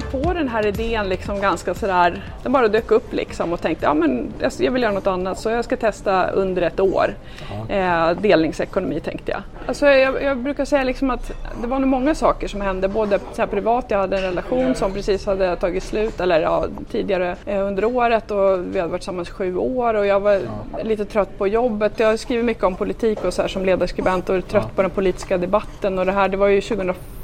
ju 0.00 0.20
på 0.20 0.32
den 0.32 0.48
här 0.48 0.66
idén 0.66 1.08
liksom 1.08 1.40
ganska 1.40 1.74
sådär, 1.74 2.22
den 2.42 2.52
bara 2.52 2.68
dök 2.68 2.90
upp 2.90 3.12
liksom 3.12 3.52
och 3.52 3.60
tänkte 3.60 3.86
ja 3.86 3.94
men 3.94 4.32
jag 4.58 4.72
vill 4.72 4.82
göra 4.82 4.92
något 4.92 5.06
annat 5.06 5.38
så 5.38 5.50
jag 5.50 5.64
ska 5.64 5.76
testa 5.76 6.30
under 6.30 6.62
ett 6.62 6.80
år. 6.80 7.14
Eh, 7.68 8.10
delningsekonomi 8.10 9.00
tänkte 9.00 9.32
jag. 9.32 9.42
Alltså 9.66 9.86
jag, 9.86 10.22
jag 10.22 10.38
brukar 10.38 10.64
säga 10.64 10.84
liksom 10.84 11.10
att 11.10 11.32
det 11.62 11.66
var 11.66 11.78
nog 11.78 11.88
många 11.88 12.14
saker 12.14 12.48
som 12.48 12.60
hände, 12.60 12.88
både 12.88 13.18
så 13.32 13.46
privat, 13.46 13.84
jag 13.88 13.98
hade 13.98 14.16
en 14.16 14.22
relation 14.22 14.74
som 14.74 14.92
precis 14.92 15.26
hade 15.26 15.56
tagit 15.56 15.82
slut 15.82 16.20
eller 16.20 16.40
ja, 16.40 16.66
tidigare 16.90 17.36
eh, 17.46 17.66
under 17.66 17.84
året 17.84 18.30
och 18.30 18.74
vi 18.74 18.78
hade 18.78 18.90
varit 18.90 19.00
tillsammans 19.00 19.30
sju 19.30 19.56
år 19.56 19.94
och 19.94 20.06
jag 20.06 20.20
var 20.20 20.40
lite 20.82 21.04
trött 21.04 21.38
på 21.38 21.46
jobbet. 21.46 21.92
Jag 21.96 22.06
har 22.06 22.16
skrivit 22.16 22.44
mycket 22.44 22.64
om 22.64 22.74
politik 22.74 23.24
och 23.24 23.34
så 23.34 23.42
här 23.42 23.48
som 23.48 23.64
ledarskribent 23.64 24.28
och 24.28 24.48
trött 24.48 24.76
på 24.76 24.82
den 24.82 24.90
politiska 24.90 25.38
debatten 25.38 25.98
och 25.98 26.06
det 26.06 26.12
här, 26.12 26.28
det 26.28 26.36
var 26.36 26.48
ju 26.48 26.60
2015 26.60 27.19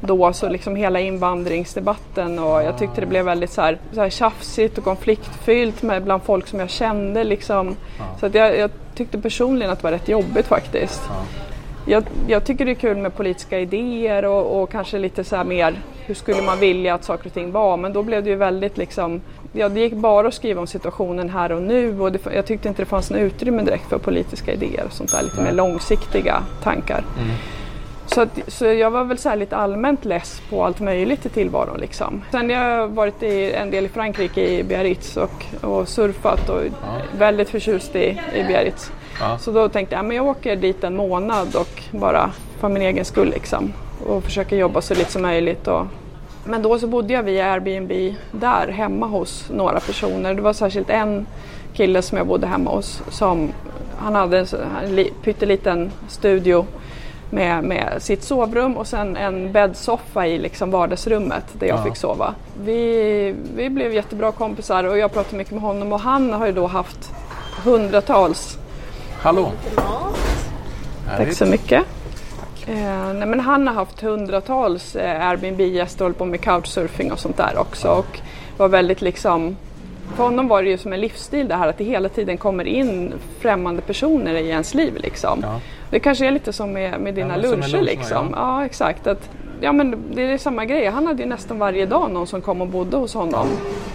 då 0.00 0.32
så 0.32 0.48
liksom 0.48 0.76
hela 0.76 1.00
invandringsdebatten 1.00 2.38
och 2.38 2.62
jag 2.62 2.78
tyckte 2.78 3.00
det 3.00 3.06
blev 3.06 3.24
väldigt 3.24 3.50
så 3.50 3.60
här, 3.60 3.78
så 3.92 4.00
här 4.00 4.10
tjafsigt 4.10 4.78
och 4.78 4.84
konfliktfyllt 4.84 5.82
med 5.82 6.04
bland 6.04 6.22
folk 6.22 6.46
som 6.46 6.60
jag 6.60 6.70
kände 6.70 7.24
liksom. 7.24 7.76
Så 8.20 8.26
att 8.26 8.34
jag, 8.34 8.58
jag 8.58 8.70
tyckte 8.94 9.18
personligen 9.18 9.72
att 9.72 9.78
det 9.78 9.84
var 9.84 9.92
rätt 9.92 10.08
jobbigt 10.08 10.46
faktiskt. 10.46 11.00
Jag, 11.86 12.04
jag 12.28 12.44
tycker 12.44 12.64
det 12.64 12.70
är 12.70 12.74
kul 12.74 12.96
med 12.96 13.16
politiska 13.16 13.58
idéer 13.58 14.24
och, 14.24 14.62
och 14.62 14.70
kanske 14.70 14.98
lite 14.98 15.24
så 15.24 15.36
här 15.36 15.44
mer 15.44 15.80
hur 16.06 16.14
skulle 16.14 16.42
man 16.42 16.58
vilja 16.58 16.94
att 16.94 17.04
saker 17.04 17.26
och 17.26 17.34
ting 17.34 17.52
var 17.52 17.76
men 17.76 17.92
då 17.92 18.02
blev 18.02 18.24
det 18.24 18.30
ju 18.30 18.36
väldigt 18.36 18.76
liksom 18.76 19.20
Ja, 19.52 19.68
det 19.68 19.80
gick 19.80 19.92
bara 19.92 20.28
att 20.28 20.34
skriva 20.34 20.60
om 20.60 20.66
situationen 20.66 21.30
här 21.30 21.52
och 21.52 21.62
nu 21.62 22.00
och 22.00 22.12
det, 22.12 22.18
jag 22.34 22.46
tyckte 22.46 22.68
inte 22.68 22.82
det 22.82 22.86
fanns 22.86 23.10
något 23.10 23.20
utrymme 23.20 23.62
direkt 23.62 23.88
för 23.88 23.98
politiska 23.98 24.52
idéer 24.52 24.84
och 24.86 24.92
sånt 24.92 25.12
där 25.12 25.22
lite 25.22 25.42
mer 25.42 25.52
långsiktiga 25.52 26.42
tankar. 26.62 27.04
Så, 28.16 28.22
att, 28.22 28.38
så 28.48 28.64
jag 28.64 28.90
var 28.90 29.04
väl 29.04 29.18
så 29.18 29.34
lite 29.34 29.56
allmänt 29.56 30.04
less 30.04 30.42
på 30.50 30.64
allt 30.64 30.80
möjligt 30.80 31.26
i 31.26 31.28
tillvaron. 31.28 31.78
Liksom. 31.80 32.22
Sen 32.30 32.50
har 32.50 32.56
jag 32.68 32.88
varit 32.88 33.22
i, 33.22 33.52
en 33.52 33.70
del 33.70 33.84
i 33.84 33.88
Frankrike 33.88 34.48
i 34.48 34.62
Biarritz 34.62 35.16
och, 35.16 35.44
och 35.60 35.88
surfat 35.88 36.48
och 36.48 36.60
väldigt 37.18 37.50
förtjust 37.50 37.96
i, 37.96 38.20
i 38.34 38.44
Biarritz. 38.44 38.92
Så 39.40 39.50
då 39.52 39.68
tänkte 39.68 39.94
jag 39.94 40.04
men 40.04 40.16
jag 40.16 40.26
åker 40.26 40.56
dit 40.56 40.84
en 40.84 40.96
månad 40.96 41.56
och 41.56 41.82
bara 41.90 42.30
för 42.60 42.68
min 42.68 42.82
egen 42.82 43.04
skull 43.04 43.28
liksom. 43.28 43.72
Och 44.06 44.24
försöker 44.24 44.56
jobba 44.56 44.80
så 44.80 44.94
lite 44.94 45.12
som 45.12 45.22
möjligt. 45.22 45.68
Och, 45.68 45.86
men 46.44 46.62
då 46.62 46.78
så 46.78 46.86
bodde 46.86 47.12
jag 47.12 47.22
via 47.22 47.52
Airbnb 47.52 48.14
där 48.32 48.68
hemma 48.68 49.06
hos 49.06 49.50
några 49.54 49.80
personer. 49.80 50.34
Det 50.34 50.42
var 50.42 50.52
särskilt 50.52 50.90
en 50.90 51.26
kille 51.74 52.02
som 52.02 52.18
jag 52.18 52.26
bodde 52.26 52.46
hemma 52.46 52.70
hos 52.70 53.02
som 53.10 53.52
han 53.98 54.14
hade 54.14 54.38
en, 54.38 54.46
en 54.84 54.96
li- 54.96 55.12
pytteliten 55.24 55.92
studio 56.08 56.66
med, 57.30 57.64
med 57.64 58.02
sitt 58.02 58.22
sovrum 58.22 58.76
och 58.76 58.86
sen 58.86 59.16
en 59.16 59.52
bäddsoffa 59.52 60.26
i 60.26 60.38
liksom 60.38 60.70
vardagsrummet 60.70 61.44
där 61.52 61.66
jag 61.66 61.84
fick 61.84 61.96
sova. 61.96 62.34
Vi, 62.64 63.34
vi 63.56 63.70
blev 63.70 63.92
jättebra 63.92 64.32
kompisar 64.32 64.84
och 64.84 64.98
jag 64.98 65.12
pratade 65.12 65.36
mycket 65.36 65.52
med 65.52 65.62
honom 65.62 65.92
och 65.92 66.00
han 66.00 66.32
har 66.32 66.46
ju 66.46 66.52
då 66.52 66.66
haft 66.66 67.12
hundratals 67.64 68.58
Hallå! 69.20 69.52
Tack 71.16 71.32
så 71.32 71.46
mycket. 71.46 71.84
Eh, 72.66 73.12
nej, 73.14 73.26
men 73.26 73.40
han 73.40 73.66
har 73.66 73.74
haft 73.74 74.00
hundratals 74.00 74.96
eh, 74.96 75.28
Airbnb-gäster 75.28 76.00
och 76.00 76.04
hållit 76.04 76.18
på 76.18 76.24
med 76.24 76.40
couchsurfing 76.40 77.12
och 77.12 77.18
sånt 77.18 77.36
där 77.36 77.58
också. 77.58 77.88
Och 77.88 78.20
var 78.56 78.68
väldigt 78.68 79.00
liksom, 79.00 79.56
för 80.14 80.24
honom 80.24 80.48
var 80.48 80.62
det 80.62 80.68
ju 80.68 80.78
som 80.78 80.92
en 80.92 81.00
livsstil 81.00 81.48
det 81.48 81.54
här 81.54 81.68
att 81.68 81.78
det 81.78 81.84
hela 81.84 82.08
tiden 82.08 82.38
kommer 82.38 82.64
in 82.64 83.12
främmande 83.40 83.82
personer 83.82 84.34
i 84.34 84.48
ens 84.48 84.74
liv. 84.74 84.94
Liksom. 84.96 85.44
Det 85.90 86.00
kanske 86.00 86.26
är 86.26 86.30
lite 86.30 86.52
som 86.52 86.72
med, 86.72 87.00
med 87.00 87.14
dina 87.14 87.36
Ja, 87.36 87.42
luncher. 87.42 87.68
luncherna, 87.68 87.82
Liksom. 87.82 88.28
Ja. 88.36 88.64
exakt. 88.64 89.06
Att, 89.06 89.30
ja, 89.60 89.72
men 89.72 89.96
det 90.14 90.22
är 90.22 90.38
samma 90.38 90.64
grej. 90.64 90.86
Han 90.86 91.06
hade 91.06 91.22
ju 91.22 91.28
nästan 91.28 91.58
varje 91.58 91.86
dag 91.86 92.10
någon 92.10 92.26
som 92.26 92.40
kom 92.42 92.60
och 92.60 92.68
bodde 92.68 92.96
hos 92.96 93.14
honom 93.14 93.46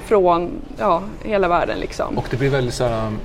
från 0.06 0.52
ja, 0.80 1.02
hela 1.24 1.48
världen. 1.48 1.80
Liksom. 1.80 2.18
Och 2.18 2.28
det 2.32 2.38
blir 2.38 2.50
väldigt 2.50 2.74
så 2.74 2.84
här, 2.84 3.08
mm, 3.08 3.18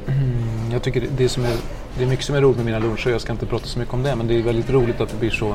jag 0.73 0.83
tycker 0.83 1.05
det, 1.17 1.29
som 1.29 1.45
är, 1.45 1.57
det 1.99 2.05
är 2.05 2.09
mycket 2.09 2.25
som 2.25 2.35
är 2.37 2.41
roligt 2.41 2.57
med 2.57 2.67
mina 2.67 2.79
luncher, 2.79 3.11
jag 3.11 3.21
ska 3.21 3.33
inte 3.33 3.47
prata 3.47 3.67
så 3.67 3.79
mycket 3.79 3.95
om 3.95 4.03
det, 4.03 4.17
men 4.17 4.27
det 4.27 4.35
är 4.39 4.43
väldigt 4.43 4.71
roligt 4.71 5.01
att 5.01 5.09
det 5.09 5.17
blir 5.17 5.31
så 5.31 5.55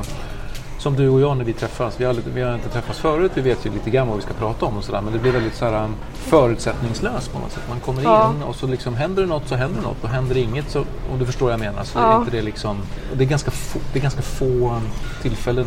som 0.81 0.95
du 0.95 1.09
och 1.09 1.21
jag 1.21 1.37
när 1.37 1.45
vi 1.45 1.53
träffas. 1.53 1.99
Vi 2.01 2.05
har, 2.05 2.15
vi 2.33 2.41
har 2.41 2.55
inte 2.55 2.69
träffats 2.69 2.99
förut, 2.99 3.31
vi 3.35 3.41
vet 3.41 3.65
ju 3.65 3.71
lite 3.71 3.89
grann 3.89 4.07
vad 4.07 4.17
vi 4.17 4.23
ska 4.23 4.33
prata 4.33 4.65
om 4.65 4.77
och 4.77 4.83
sådär, 4.83 5.01
men 5.01 5.13
det 5.13 5.19
blir 5.19 5.31
väldigt 5.31 5.55
så 5.55 5.65
här, 5.65 5.83
um, 5.83 5.95
förutsättningslöst 6.13 7.33
på 7.33 7.39
något 7.39 7.51
sätt. 7.51 7.63
Man 7.69 7.79
kommer 7.79 8.03
Ja. 8.03 8.29
in 8.37 8.43
och 8.43 8.55
så 8.55 8.67
liksom 8.67 8.95
händer 8.95 9.21
det 9.21 9.27
något 9.29 9.47
så 9.47 9.55
händer 9.55 9.81
det 9.81 9.87
något 9.87 10.03
och 10.03 10.09
händer 10.09 10.33
det 10.35 10.41
inget 10.41 10.69
så, 10.69 10.79
om 11.13 11.19
du 11.19 11.25
förstår 11.25 11.45
vad 11.45 11.53
jag 11.53 11.59
menar, 11.59 11.83
så 11.83 11.99
Ja. 11.99 12.13
är 12.13 12.19
inte 12.19 12.31
det 12.31 12.41
liksom, 12.41 12.77
det 13.13 13.23
är 13.23 13.27
ganska 13.27 13.51
få, 13.51 13.79
det 13.93 13.99
är 13.99 14.01
ganska 14.03 14.21
få 14.21 14.45
um, 14.45 14.81
tillfällen 15.21 15.65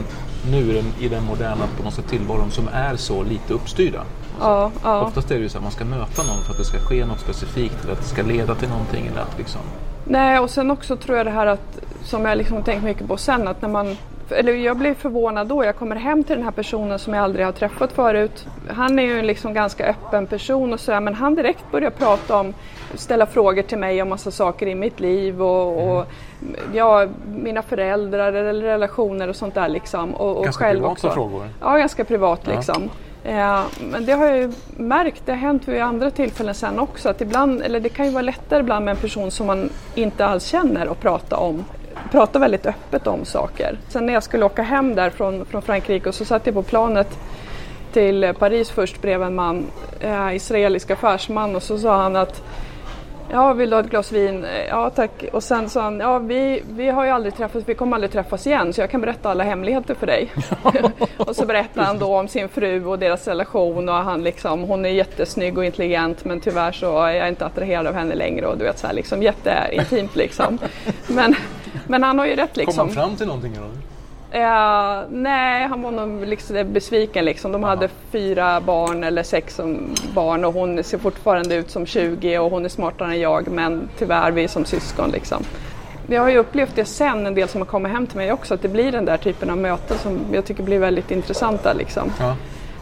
nu 0.51 0.59
i 0.71 0.73
den, 0.75 0.85
i 1.01 1.09
den 1.09 1.25
moderna 1.25 1.65
på 1.77 1.85
något 1.85 1.95
sätt 1.95 2.09
tillvaron 2.09 2.51
som 2.51 2.69
är 2.73 2.97
så 2.97 3.23
lite 3.23 3.55
uppstyrda. 3.55 4.03
Ja, 4.41 4.71
ja. 4.83 5.01
Oftast 5.01 5.31
är 5.31 5.35
det 5.35 5.41
ju 5.43 5.49
så 5.49 5.59
att 5.59 5.63
man 5.65 5.73
ska 5.73 5.85
möta 5.85 6.23
någon 6.23 6.43
för 6.45 6.53
att 6.53 6.59
det 6.59 6.65
ska 6.65 6.79
ske 6.79 7.05
något 7.07 7.21
specifikt 7.21 7.85
eller 7.85 7.93
att 7.93 8.01
det 8.01 8.09
ska 8.09 8.23
leda 8.23 8.55
till 8.55 8.69
någonting. 8.69 9.07
Eller 9.07 9.21
att 9.21 9.39
liksom... 9.39 9.61
Nej, 10.05 10.39
och 10.39 10.51
sen 10.51 10.71
också 10.71 10.97
tror 10.97 11.17
jag 11.17 11.27
det 11.27 11.31
här 11.31 11.47
att, 11.47 11.79
som 12.03 12.25
jag 12.25 12.39
liksom 12.39 12.63
tänkt 12.63 12.85
mycket 12.85 13.09
på 13.09 13.17
sen, 13.17 13.49
att 13.49 13.63
när 13.63 13.69
man 13.69 13.97
eller 14.33 14.53
jag 14.53 14.77
blir 14.77 14.95
förvånad 14.95 15.47
då, 15.47 15.65
jag 15.65 15.77
kommer 15.77 15.97
hem 15.97 16.25
till 16.25 16.37
den 16.37 16.45
här 16.45 16.51
personen 16.51 16.99
som 16.99 17.15
jag 17.15 17.25
aldrig 17.25 17.45
har 17.45 17.53
träffat 17.53 17.93
förut. 17.93 18.47
Han 18.71 18.99
är 18.99 19.03
ju 19.03 19.19
en 19.19 19.27
liksom 19.27 19.55
ganska 19.55 19.87
öppen 19.87 20.27
person 20.27 20.73
och 20.73 20.81
sådär, 20.81 21.01
men 21.01 21.15
han 21.15 21.35
direkt 21.35 21.65
börjar 21.71 21.91
prata 21.91 22.37
om, 22.41 22.55
ställa 22.95 23.27
frågor 23.27 23.63
till 23.63 23.79
mig 23.79 24.03
om 24.03 24.09
massa 24.09 24.31
saker 24.31 24.67
i 24.67 24.75
mitt 24.75 25.01
liv 25.01 25.43
och, 25.43 25.99
och 25.99 26.07
ja, 26.75 27.07
mina 27.37 27.63
föräldrar 27.63 28.33
eller 28.33 28.63
relationer 28.67 29.29
och 29.29 29.37
sånt 29.37 29.55
där 29.55 29.69
liksom. 29.69 30.15
Och, 30.15 30.37
och 30.37 30.45
Ganska 30.45 30.65
själv 30.65 30.79
privata 30.79 30.93
också. 30.93 31.11
frågor. 31.11 31.49
Ja, 31.61 31.77
ganska 31.77 32.05
privat 32.05 32.41
Ja. 32.45 32.53
liksom. 32.53 32.91
Eh, 33.25 33.61
men 33.93 34.07
det 34.07 34.13
har 34.13 34.27
jag 34.27 34.39
ju 34.39 34.53
märkt, 34.77 35.23
det 35.27 35.33
har 35.33 35.39
hänt 35.39 35.69
vid 35.69 35.81
andra 35.83 36.11
tillfällen 36.11 36.55
sen 36.55 36.79
också, 36.79 37.09
att 37.09 37.21
ibland, 37.21 37.63
eller 37.63 37.81
det 37.81 37.89
kan 37.89 38.07
ju 38.07 38.13
vara 38.13 38.23
lättare 38.23 38.61
ibland 38.61 38.85
med 38.85 38.93
en 38.93 39.01
person 39.01 39.31
som 39.31 39.47
man 39.47 39.71
inte 39.95 40.27
alls 40.27 40.45
känner 40.47 40.87
att 40.87 41.01
prata 41.01 41.37
om 41.37 41.65
prata 42.11 42.39
väldigt 42.39 42.67
öppet 42.67 43.07
om 43.07 43.25
saker. 43.25 43.79
Sen 43.89 44.07
när 44.07 44.13
jag 44.13 44.23
skulle 44.23 44.45
åka 44.45 44.63
hem 44.63 44.95
där 44.95 45.11
från, 45.11 45.45
från 45.45 45.63
Frankrike 45.63 46.09
och 46.09 46.15
så 46.15 46.25
satt 46.25 46.47
jag 46.47 46.55
på 46.55 46.63
planet 46.63 47.19
till 47.93 48.35
Paris 48.39 48.71
först 48.71 49.03
bredvid 49.03 49.27
en 49.27 49.35
man, 49.35 49.67
eh, 50.01 50.37
israelisk 50.37 50.91
affärsman 50.91 51.57
och 51.57 51.63
så 51.63 51.79
sa 51.79 52.03
han 52.03 52.17
att 52.17 52.43
Ja, 53.31 53.53
vill 53.53 53.71
du 53.71 53.77
ha 53.77 53.81
ett 53.81 53.91
glas 53.91 54.13
vin? 54.13 54.47
Ja, 54.69 54.91
tack. 54.91 55.25
Och 55.33 55.43
sen 55.43 55.69
sa 55.69 55.83
han, 55.83 56.01
ja, 56.01 56.19
vi, 56.19 56.63
vi 56.71 56.89
har 56.89 57.05
ju 57.05 57.11
aldrig 57.11 57.37
träffats, 57.37 57.69
vi 57.69 57.75
kommer 57.75 57.97
aldrig 57.97 58.13
träffas 58.13 58.47
igen 58.47 58.73
så 58.73 58.81
jag 58.81 58.91
kan 58.91 59.01
berätta 59.01 59.31
alla 59.31 59.45
hemligheter 59.45 59.95
för 59.95 60.07
dig. 60.07 60.33
och 61.17 61.37
så 61.37 61.47
berättade 61.47 61.87
han 61.87 61.99
då 61.99 62.19
om 62.19 62.29
sin 62.29 62.49
fru 62.49 62.85
och 62.85 62.99
deras 62.99 63.29
relation 63.29 63.89
och 63.89 63.95
han 63.95 64.23
liksom, 64.23 64.63
hon 64.63 64.85
är 64.85 64.91
jättesnygg 64.91 65.59
och 65.59 65.65
intelligent 65.65 66.25
men 66.25 66.41
tyvärr 66.41 66.73
så 66.73 67.03
är 67.03 67.13
jag 67.13 67.29
inte 67.29 67.47
attraherad 67.47 67.87
av 67.87 67.95
henne 67.95 68.15
längre 68.15 68.47
och 68.47 68.59
du 68.59 68.65
vet 68.65 68.79
så 68.79 68.87
här 68.87 68.95
liksom 68.95 69.23
jätteintimt 69.23 70.17
liksom. 70.17 70.59
Men, 71.07 71.35
men 71.89 72.03
han 72.03 72.19
har 72.19 72.27
ju 72.27 72.37
rätt 72.37 72.57
liksom. 72.57 72.77
Kom 72.77 72.87
han 72.87 72.95
fram 72.95 73.17
till 73.17 73.27
någonting? 73.27 73.55
Då? 73.55 73.67
Uh, 74.39 75.05
nej, 75.11 75.67
han 75.69 75.83
var 75.83 75.91
nog 75.91 76.27
liksom 76.27 76.73
besviken. 76.73 77.25
Liksom. 77.25 77.53
De 77.53 77.65
Aha. 77.65 77.75
hade 77.75 77.89
fyra 78.11 78.61
barn 78.61 79.05
eller 79.05 79.23
sex 79.23 79.61
barn 80.15 80.45
och 80.45 80.55
hon 80.55 80.85
ser 80.85 80.99
fortfarande 80.99 81.55
ut 81.55 81.71
som 81.71 81.87
20 81.87 82.39
och 82.39 82.51
hon 82.51 82.65
är 82.65 82.69
smartare 82.69 83.09
än 83.09 83.21
jag 83.21 83.49
men 83.49 83.89
tyvärr 83.99 84.31
vi 84.31 84.45
är 84.45 84.49
som 84.49 84.65
syskon. 84.65 85.11
Liksom. 85.11 85.45
Jag 86.07 86.23
har 86.23 86.31
ju 86.31 86.39
upplevt 86.39 86.77
det 86.77 86.85
sen, 86.85 87.27
en 87.27 87.35
del 87.35 87.49
som 87.49 87.61
har 87.61 87.67
kommit 87.67 87.93
hem 87.93 88.07
till 88.07 88.17
mig 88.17 88.33
också, 88.33 88.55
att 88.55 88.63
det 88.63 88.69
blir 88.69 88.93
den 88.93 89.05
där 89.05 89.17
typen 89.17 89.51
av 89.51 89.59
möten 89.59 89.99
som 89.99 90.21
jag 90.33 90.45
tycker 90.45 90.63
blir 90.63 90.79
väldigt 90.79 91.11
intressanta. 91.11 91.73
Liksom. 91.73 92.13
Ja. 92.21 92.37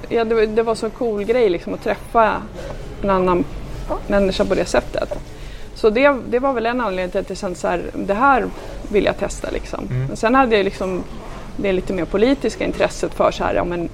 Ja, 0.09 0.25
det, 0.25 0.47
det 0.47 0.63
var 0.63 0.75
så 0.75 0.91
cool 0.91 1.25
grej 1.25 1.49
liksom, 1.49 1.75
att 1.75 1.85
träffa 1.85 2.43
en 3.03 3.11
annan 3.11 3.45
människa 4.07 4.45
på 4.45 4.55
det 4.55 4.65
sättet. 4.65 5.19
Så 5.75 5.91
det, 5.91 6.17
det 6.29 6.39
var 6.39 6.53
väl 6.53 6.67
en 6.67 6.81
anledning 6.81 7.11
till 7.11 7.21
att 7.21 7.29
jag 7.29 7.39
kände 7.39 7.59
så 7.59 7.69
här, 7.69 7.83
det 7.95 8.15
här 8.15 8.45
vill 8.93 9.05
jag 9.05 9.19
testa. 9.19 9.51
Liksom. 9.51 9.87
Mm. 9.91 10.07
Men 10.07 10.17
sen 10.17 10.35
hade 10.35 10.57
jag 10.57 10.65
liksom 10.65 11.05
det 11.57 11.73
lite 11.73 11.93
mer 11.93 12.05
politiska 12.05 12.65
intresset 12.65 13.15
för 13.15 13.31
så 13.31 13.45
här, 13.45 13.55
ja, 13.55 13.65
men, 13.65 13.89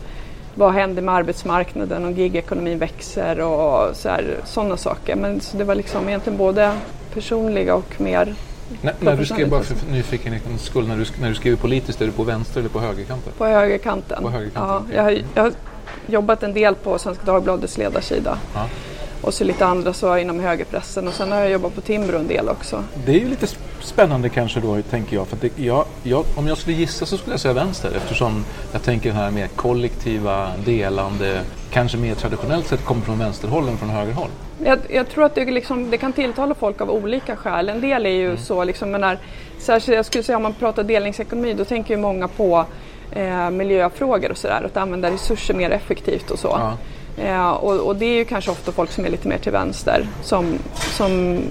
vad 0.55 0.73
händer 0.73 1.03
med 1.03 1.15
arbetsmarknaden 1.15 2.05
och 2.05 2.13
gigekonomin 2.13 2.79
växer 2.79 3.41
och 3.41 3.97
sådana 4.45 4.77
saker. 4.77 5.17
Men 5.17 5.41
så 5.41 5.57
det 5.57 5.65
var 5.65 5.75
liksom 5.75 6.09
egentligen 6.09 6.39
både 6.39 6.73
personliga 7.15 7.75
och 7.75 8.01
mer 8.01 8.35
när, 8.83 8.95
när 9.01 9.17
du 9.17 9.27
skrev, 9.27 9.51
bara 9.51 9.63
för 9.63 9.93
nyfikenhetens 9.93 10.63
skull, 10.63 10.89
när 10.89 10.97
du, 10.97 11.05
när 11.21 11.29
du 11.29 11.35
skriver 11.35 11.57
politiskt, 11.57 12.01
är 12.01 12.07
du 12.07 12.13
på 12.13 12.23
vänster 12.25 12.61
eller 12.61 12.71
på 12.71 12.81
högerkanten? 12.81 13.33
På 13.39 13.47
högerkanten. 13.47 14.23
På 14.23 14.31
högerkanten. 14.31 14.87
Ja, 14.91 14.97
jag, 14.97 15.03
har, 15.03 15.19
jag 15.35 15.43
har 15.43 15.53
jobbat 16.07 16.43
en 16.43 16.53
del 16.53 16.75
på 16.75 16.99
Svenska 16.99 17.25
Dagbladets 17.25 17.79
ledarsida. 17.79 18.39
Ja 18.55 18.67
och 19.23 19.35
så 19.35 19.45
lite 19.45 19.67
andra 19.67 19.93
så 19.93 20.19
inom 20.19 20.41
högerpressen 20.41 21.09
och 21.09 21.15
sen 21.15 21.33
har 21.33 21.39
jag 21.39 21.51
jobbat 21.51 21.75
på 21.75 21.81
Timbro 21.81 22.19
en 22.19 22.29
del 22.29 22.49
också. 22.49 22.85
Det 23.07 23.13
är 23.13 23.19
ju 23.19 23.29
lite 23.29 23.47
spännande 23.81 24.29
kanske 24.29 24.61
då 24.61 24.83
tänker 24.83 25.17
jag. 25.17 25.27
För 25.29 25.37
det, 25.37 25.59
jag, 25.59 25.85
jag, 26.03 26.25
om 26.37 26.47
jag 26.47 26.59
skulle 26.59 26.77
gissa 26.77 27.07
så 27.07 27.17
skulle 27.17 27.33
jag 27.33 27.41
säga 27.41 27.55
vänster 27.55 27.93
eftersom 27.97 28.45
jag 28.73 28.83
tänker 28.83 29.09
den 29.09 29.19
här 29.19 29.31
mer 29.31 29.47
kollektiva, 29.47 30.51
delande, 30.65 31.41
kanske 31.71 31.99
mer 31.99 32.15
traditionellt 32.15 32.67
sett 32.67 32.85
kommer 32.85 33.03
från 33.03 33.19
vänsterhåll 33.19 33.69
än 33.69 33.79
från 33.79 33.91
högerhåll. 33.91 34.31
Jag, 34.65 34.79
jag 34.89 35.09
tror 35.09 35.25
att 35.25 35.35
det, 35.35 35.45
liksom, 35.45 35.91
det, 35.91 35.99
kan 35.99 36.13
tilltala 36.13 36.55
folk 36.55 36.81
av 36.81 36.91
olika 36.91 37.37
skäl. 37.37 37.69
En 37.69 37.81
del 37.81 38.07
är 38.07 38.11
ju 38.11 38.27
mm. 38.27 38.39
så, 38.39 38.65
liksom, 38.65 38.91
men 38.91 39.01
när, 39.01 39.19
särskilt 39.59 39.97
jag 39.97 40.07
skulle 40.07 40.25
säga 40.25 40.37
om 40.37 40.43
man 40.43 40.55
pratar 40.55 40.83
delningsekonomi 40.83 41.55
då 41.55 41.65
tänker 41.65 41.95
ju 41.95 42.01
många 42.01 42.29
på 42.29 42.65
eh, 43.11 43.51
miljöfrågor 43.51 44.31
och 44.31 44.39
sådär, 44.39 44.63
att 44.67 44.77
använda 44.77 45.11
resurser 45.11 45.55
mer 45.55 45.71
effektivt 45.71 46.31
och 46.31 46.39
så. 46.39 46.49
Ja. 46.49 46.77
Eh, 47.21 47.51
och, 47.51 47.87
och, 47.87 47.97
det 47.97 48.07
är 48.07 48.15
ju 48.15 48.25
kanske 48.25 48.51
ofta 48.51 48.73
folk 48.73 48.91
som 48.91 49.05
är 49.05 49.09
lite 49.11 49.29
mer 49.29 49.39
till 49.39 49.53
vänster 49.53 50.07
som, 50.23 50.59
som 50.75 51.43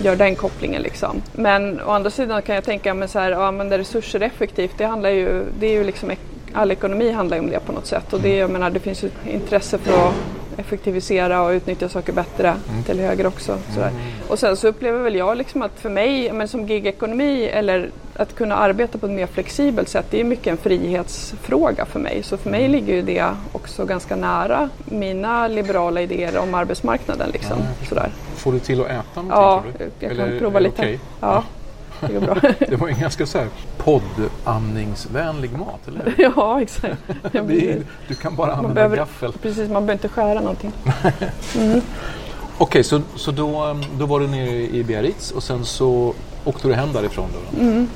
gör 0.00 0.16
den 0.16 0.36
kopplingen. 0.36 0.82
Liksom. 0.82 1.22
Men 1.32 1.80
å 1.80 1.90
andra 1.90 2.10
sidan 2.10 2.42
kan 2.42 2.54
jag 2.54 2.64
tänka 2.64 2.94
mig 2.94 3.08
så 3.08 3.18
här, 3.18 3.32
att 3.32 3.38
använda 3.38 3.78
resurser 3.78 4.20
effektivt, 4.20 4.78
det 4.78 4.84
handlar 4.84 5.10
ju, 5.10 5.44
det 5.58 5.66
är 5.66 5.72
ju 5.72 5.84
liksom, 5.84 6.10
all 6.52 6.70
ekonomi 6.70 7.12
handlar 7.12 7.36
ju 7.36 7.42
om 7.42 7.50
det 7.50 7.60
på 7.60 7.72
något 7.72 7.86
sätt 7.86 8.12
och 8.12 8.20
det, 8.20 8.36
jag 8.36 8.50
menar, 8.50 8.70
det 8.70 8.80
finns 8.80 9.04
ju 9.04 9.10
intresse 9.30 9.78
för 9.78 10.08
att 10.08 10.14
effektivisera 10.56 11.42
och 11.42 11.50
utnyttja 11.50 11.88
saker 11.88 12.12
bättre 12.12 12.48
mm. 12.48 12.82
till 12.82 13.00
höger 13.00 13.26
också. 13.26 13.52
Mm. 13.52 13.94
Och 14.28 14.38
sen 14.38 14.56
så 14.56 14.68
upplever 14.68 15.02
väl 15.02 15.14
jag 15.14 15.36
liksom 15.36 15.62
att 15.62 15.80
för 15.80 15.90
mig, 15.90 16.32
men 16.32 16.48
som 16.48 16.68
gigekonomi 16.68 17.44
eller 17.44 17.90
att 18.16 18.34
kunna 18.34 18.56
arbeta 18.56 18.98
på 18.98 19.06
ett 19.06 19.12
mer 19.12 19.26
flexibelt 19.26 19.88
sätt, 19.88 20.06
det 20.10 20.20
är 20.20 20.24
mycket 20.24 20.46
en 20.46 20.56
frihetsfråga 20.56 21.84
för 21.84 22.00
mig. 22.00 22.22
Så 22.22 22.36
för 22.36 22.50
mig 22.50 22.64
mm. 22.64 22.72
ligger 22.72 22.94
ju 22.94 23.02
det 23.02 23.24
också 23.52 23.84
ganska 23.84 24.16
nära 24.16 24.68
mina 24.84 25.48
liberala 25.48 26.00
idéer 26.00 26.38
om 26.38 26.54
arbetsmarknaden. 26.54 27.30
Liksom. 27.30 27.56
Ja, 27.58 27.86
Sådär. 27.88 28.10
Får 28.34 28.52
du 28.52 28.58
till 28.58 28.80
att 28.80 28.86
äta 28.86 29.22
någonting? 29.22 29.30
Ja, 29.30 29.62
jag 29.78 29.90
kan 30.00 30.10
eller 30.10 30.38
prova 30.38 30.58
lite. 30.58 30.82
Okay? 30.82 30.98
Ja. 31.20 31.44
Det 32.06 32.12
går 32.12 32.20
bra. 32.20 32.36
det 32.68 32.76
var 32.76 32.88
en 32.88 33.00
ganska 33.00 33.26
så 33.26 33.38
här 33.38 33.48
poddamningsvänlig 33.78 35.52
mat, 35.52 35.88
eller 35.88 36.04
hur? 36.04 36.24
Ja, 36.36 36.62
exakt. 36.62 36.98
Är, 37.32 37.82
du 38.08 38.14
kan 38.14 38.36
bara 38.36 38.52
använda 38.52 38.74
behöver, 38.74 38.96
gaffel. 38.96 39.32
Precis, 39.32 39.58
man 39.58 39.86
behöver 39.86 39.92
inte 39.92 40.08
skära 40.08 40.40
någonting. 40.40 40.72
Mm. 41.56 41.80
Okej, 42.58 42.80
okay, 42.80 42.82
så, 42.82 43.00
så 43.16 43.30
då, 43.30 43.76
då 43.98 44.06
var 44.06 44.20
du 44.20 44.26
nere 44.26 44.50
i 44.50 44.84
Biarritz 44.84 45.30
och 45.30 45.42
sen 45.42 45.64
så 45.64 46.14
åkte 46.44 46.68
du 46.68 46.74
hem 46.74 46.92
därifrån? 46.92 47.28
Då? 47.32 47.60
Mm. 47.60 47.88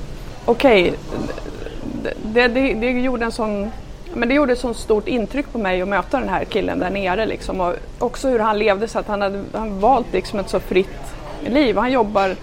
Okej, 0.44 0.82
okay. 0.82 0.94
det, 2.22 2.48
det, 2.48 2.74
det, 2.74 2.90
gjorde 2.90 3.24
en 3.24 3.32
sån 3.32 3.70
men 4.14 4.28
det 4.28 4.34
gjorde 4.34 4.52
ett 4.52 4.58
sånt 4.58 4.76
stort 4.76 5.08
intryck 5.08 5.52
på 5.52 5.58
mig 5.58 5.82
att 5.82 5.88
möta 5.88 6.20
den 6.20 6.28
här 6.28 6.44
killen 6.44 6.78
där 6.78 6.90
nere. 6.90 7.26
Liksom. 7.26 7.60
Och 7.60 7.74
också 7.98 8.28
hur 8.28 8.38
han 8.38 8.58
levde, 8.58 8.88
så 8.88 8.98
att 8.98 9.06
han 9.06 9.22
hade 9.22 9.42
han 9.52 9.80
valt 9.80 10.12
liksom 10.12 10.38
ett 10.38 10.50
så 10.50 10.60
fritt 10.60 11.14
liv. 11.46 11.76
Han 11.76 11.92
jobbar 11.92 12.36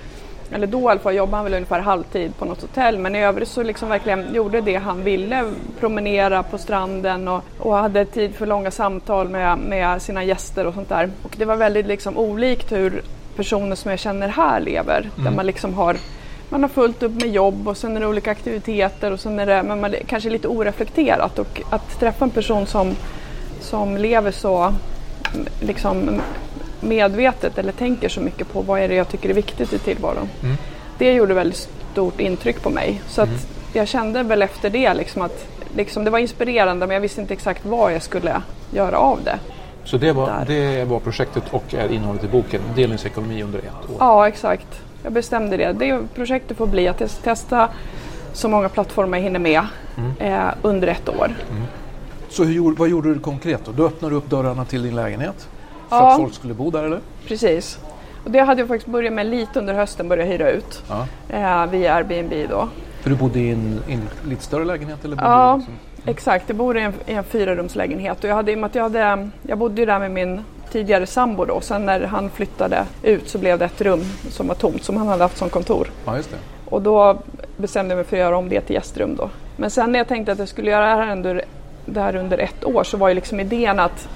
eller 0.53 0.67
då 0.67 0.81
i 0.81 0.85
alla 0.85 0.99
fall 0.99 1.15
jobbade 1.15 1.35
han 1.37 1.43
väl 1.43 1.53
ungefär 1.53 1.79
halvtid 1.79 2.37
på 2.37 2.45
något 2.45 2.61
hotell 2.61 2.97
men 2.97 3.15
i 3.15 3.23
övrigt 3.23 3.49
så 3.49 3.63
liksom 3.63 3.89
verkligen 3.89 4.35
gjorde 4.35 4.61
det 4.61 4.75
han 4.75 5.03
ville, 5.03 5.43
promenera 5.79 6.43
på 6.43 6.57
stranden 6.57 7.27
och, 7.27 7.43
och 7.57 7.75
hade 7.75 8.05
tid 8.05 8.35
för 8.35 8.45
långa 8.45 8.71
samtal 8.71 9.29
med, 9.29 9.57
med 9.57 10.01
sina 10.01 10.23
gäster 10.23 10.65
och 10.65 10.73
sånt 10.73 10.89
där. 10.89 11.11
Och 11.23 11.35
det 11.37 11.45
var 11.45 11.55
väldigt 11.55 11.85
liksom 11.85 12.17
olikt 12.17 12.71
hur 12.71 13.01
personer 13.35 13.75
som 13.75 13.91
jag 13.91 13.99
känner 13.99 14.27
här 14.27 14.59
lever, 14.59 14.99
mm. 14.99 15.25
där 15.25 15.31
man 15.31 15.45
liksom 15.45 15.73
har 15.73 15.97
man 16.49 16.61
har 16.61 16.69
fullt 16.69 17.03
upp 17.03 17.11
med 17.11 17.31
jobb 17.31 17.67
och 17.67 17.77
sen 17.77 17.97
är 17.97 17.99
det 17.99 18.07
olika 18.07 18.31
aktiviteter 18.31 19.11
och 19.11 19.19
sen 19.19 19.39
är 19.39 19.45
det 19.45 19.63
men 19.63 19.81
man, 19.81 19.95
kanske 20.07 20.29
lite 20.29 20.47
oreflekterat 20.47 21.39
och 21.39 21.61
att 21.69 21.99
träffa 21.99 22.25
en 22.25 22.31
person 22.31 22.67
som, 22.67 22.95
som 23.59 23.97
lever 23.97 24.31
så 24.31 24.73
liksom 25.61 26.21
medvetet 26.83 27.57
eller 27.57 27.71
tänker 27.71 28.09
så 28.09 28.21
mycket 28.21 28.53
på 28.53 28.61
vad 28.61 28.79
är 28.79 28.87
det 28.87 28.95
jag 28.95 29.09
tycker 29.09 29.29
är 29.29 29.33
viktigt 29.33 29.73
i 29.73 29.79
tillvaron. 29.79 30.29
Mm. 30.43 30.55
Det 30.97 31.13
gjorde 31.13 31.33
väldigt 31.33 31.69
stort 31.91 32.19
intryck 32.19 32.61
på 32.61 32.69
mig. 32.69 33.01
Så 33.07 33.21
att 33.21 33.27
mm. 33.27 33.39
jag 33.73 33.87
kände 33.87 34.23
väl 34.23 34.41
efter 34.41 34.69
det 34.69 34.93
liksom 34.93 35.21
att 35.21 35.45
liksom, 35.75 36.03
det 36.03 36.09
var 36.09 36.19
inspirerande 36.19 36.87
men 36.87 36.93
jag 36.93 37.01
visste 37.01 37.21
inte 37.21 37.33
exakt 37.33 37.65
vad 37.65 37.93
jag 37.93 38.01
skulle 38.01 38.41
göra 38.71 38.97
av 38.97 39.19
det. 39.23 39.39
Så 39.83 39.97
det 39.97 40.11
var, 40.11 40.45
det 40.47 40.85
var 40.85 40.99
projektet 40.99 41.43
och 41.51 41.73
är 41.73 41.91
innehållet 41.91 42.23
i 42.23 42.27
boken, 42.27 42.61
delningsekonomi 42.75 43.43
under 43.43 43.59
ett 43.59 43.89
år? 43.89 43.95
Ja, 43.99 44.27
exakt. 44.27 44.81
Jag 45.03 45.13
bestämde 45.13 45.57
det. 45.57 45.73
det 45.73 45.99
projektet 46.15 46.57
får 46.57 46.67
bli 46.67 46.87
att 46.87 47.23
testa 47.23 47.69
så 48.33 48.49
många 48.49 48.69
plattformar 48.69 49.17
jag 49.17 49.23
hinner 49.23 49.39
med 49.39 49.61
mm. 49.97 50.33
eh, 50.33 50.53
under 50.61 50.87
ett 50.87 51.09
år. 51.09 51.25
Mm. 51.25 51.63
Så 52.29 52.43
hur, 52.43 52.75
vad 52.75 52.89
gjorde 52.89 53.13
du 53.13 53.19
konkret 53.19 53.61
då? 53.65 53.71
Du 53.71 53.85
öppnade 53.85 54.15
upp 54.15 54.29
dörrarna 54.29 54.65
till 54.65 54.83
din 54.83 54.95
lägenhet? 54.95 55.47
För 55.93 56.05
ja. 56.05 56.11
att 56.11 56.17
folk 56.17 56.33
skulle 56.33 56.53
bo 56.53 56.71
där 56.71 56.83
eller? 56.83 56.99
Precis. 57.27 57.79
Och 58.23 58.31
det 58.31 58.39
hade 58.39 58.61
jag 58.61 58.67
faktiskt 58.67 58.91
börjat 58.91 59.13
med 59.13 59.25
lite 59.25 59.59
under 59.59 59.73
hösten, 59.73 60.09
börja 60.09 60.25
hyra 60.25 60.49
ut 60.49 60.83
ja. 60.89 61.07
eh, 61.29 61.65
via 61.71 61.93
Airbnb 61.95 62.49
då. 62.49 62.69
För 63.01 63.09
du 63.09 63.15
bodde 63.15 63.39
i 63.39 63.51
en, 63.51 63.81
en 63.89 64.09
lite 64.29 64.43
större 64.43 64.65
lägenhet? 64.65 65.05
Eller 65.05 65.17
ja, 65.21 65.55
liksom? 65.55 65.73
exakt. 66.05 66.49
Jag 66.49 66.57
bodde 66.57 66.79
i 66.79 66.83
en, 66.83 66.93
i 67.05 67.13
en 67.13 67.23
fyrarumslägenhet 67.23 68.23
och 68.23 68.29
jag, 68.29 68.35
hade, 68.35 68.51
i 68.51 68.55
och 68.55 68.69
jag, 68.73 68.83
hade, 68.83 69.29
jag 69.41 69.57
bodde 69.57 69.85
där 69.85 69.99
med 69.99 70.11
min 70.11 70.41
tidigare 70.71 71.05
sambo 71.05 71.45
då. 71.45 71.61
Sen 71.61 71.85
när 71.85 72.01
han 72.01 72.29
flyttade 72.29 72.85
ut 73.03 73.29
så 73.29 73.37
blev 73.37 73.59
det 73.59 73.65
ett 73.65 73.81
rum 73.81 74.03
som 74.29 74.47
var 74.47 74.55
tomt 74.55 74.83
som 74.83 74.97
han 74.97 75.07
hade 75.07 75.23
haft 75.23 75.37
som 75.37 75.49
kontor. 75.49 75.87
Ja, 76.05 76.15
just 76.15 76.31
det. 76.31 76.37
Och 76.65 76.81
då 76.81 77.17
bestämde 77.57 77.91
jag 77.91 77.97
mig 77.97 78.05
för 78.05 78.15
att 78.15 78.19
göra 78.19 78.37
om 78.37 78.49
det 78.49 78.61
till 78.61 78.75
gästrum 78.75 79.15
då. 79.15 79.29
Men 79.57 79.69
sen 79.69 79.91
när 79.91 79.99
jag 79.99 80.07
tänkte 80.07 80.31
att 80.31 80.39
jag 80.39 80.47
skulle 80.47 80.71
göra 80.71 80.85
det 80.85 80.95
här 80.95 81.11
under, 81.11 81.41
det 81.85 82.01
här 82.01 82.15
under 82.15 82.37
ett 82.37 82.65
år 82.65 82.83
så 82.83 82.97
var 82.97 83.09
ju 83.09 83.15
liksom 83.15 83.39
idén 83.39 83.79
att 83.79 84.07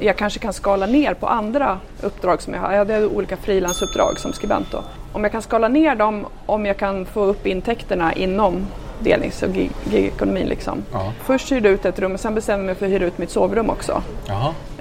jag 0.00 0.16
kanske 0.16 0.38
kan 0.38 0.52
skala 0.52 0.86
ner 0.86 1.14
på 1.14 1.26
andra 1.26 1.78
uppdrag 2.02 2.42
som 2.42 2.54
jag 2.54 2.60
har. 2.60 2.70
Jag 2.70 2.78
hade 2.78 3.06
olika 3.06 3.36
frilansuppdrag 3.36 4.18
som 4.18 4.32
skribent 4.32 4.70
då. 4.70 4.82
Om 5.12 5.22
jag 5.24 5.32
kan 5.32 5.42
skala 5.42 5.68
ner 5.68 5.94
dem, 5.94 6.26
om 6.46 6.66
jag 6.66 6.76
kan 6.76 7.06
få 7.06 7.24
upp 7.24 7.46
intäkterna 7.46 8.12
inom 8.12 8.66
delnings 9.00 9.42
och 9.42 9.48
gigekonomin. 9.90 10.46
Liksom. 10.46 10.82
Först 11.24 11.52
hyrde 11.52 11.68
jag 11.68 11.74
ut 11.74 11.84
ett 11.84 11.98
rum 11.98 12.12
och 12.12 12.20
sen 12.20 12.34
bestämde 12.34 12.62
jag 12.62 12.66
mig 12.66 12.74
för 12.74 12.86
att 12.86 12.92
hyra 12.92 13.04
ut 13.04 13.18
mitt 13.18 13.30
sovrum 13.30 13.70
också. 13.70 14.02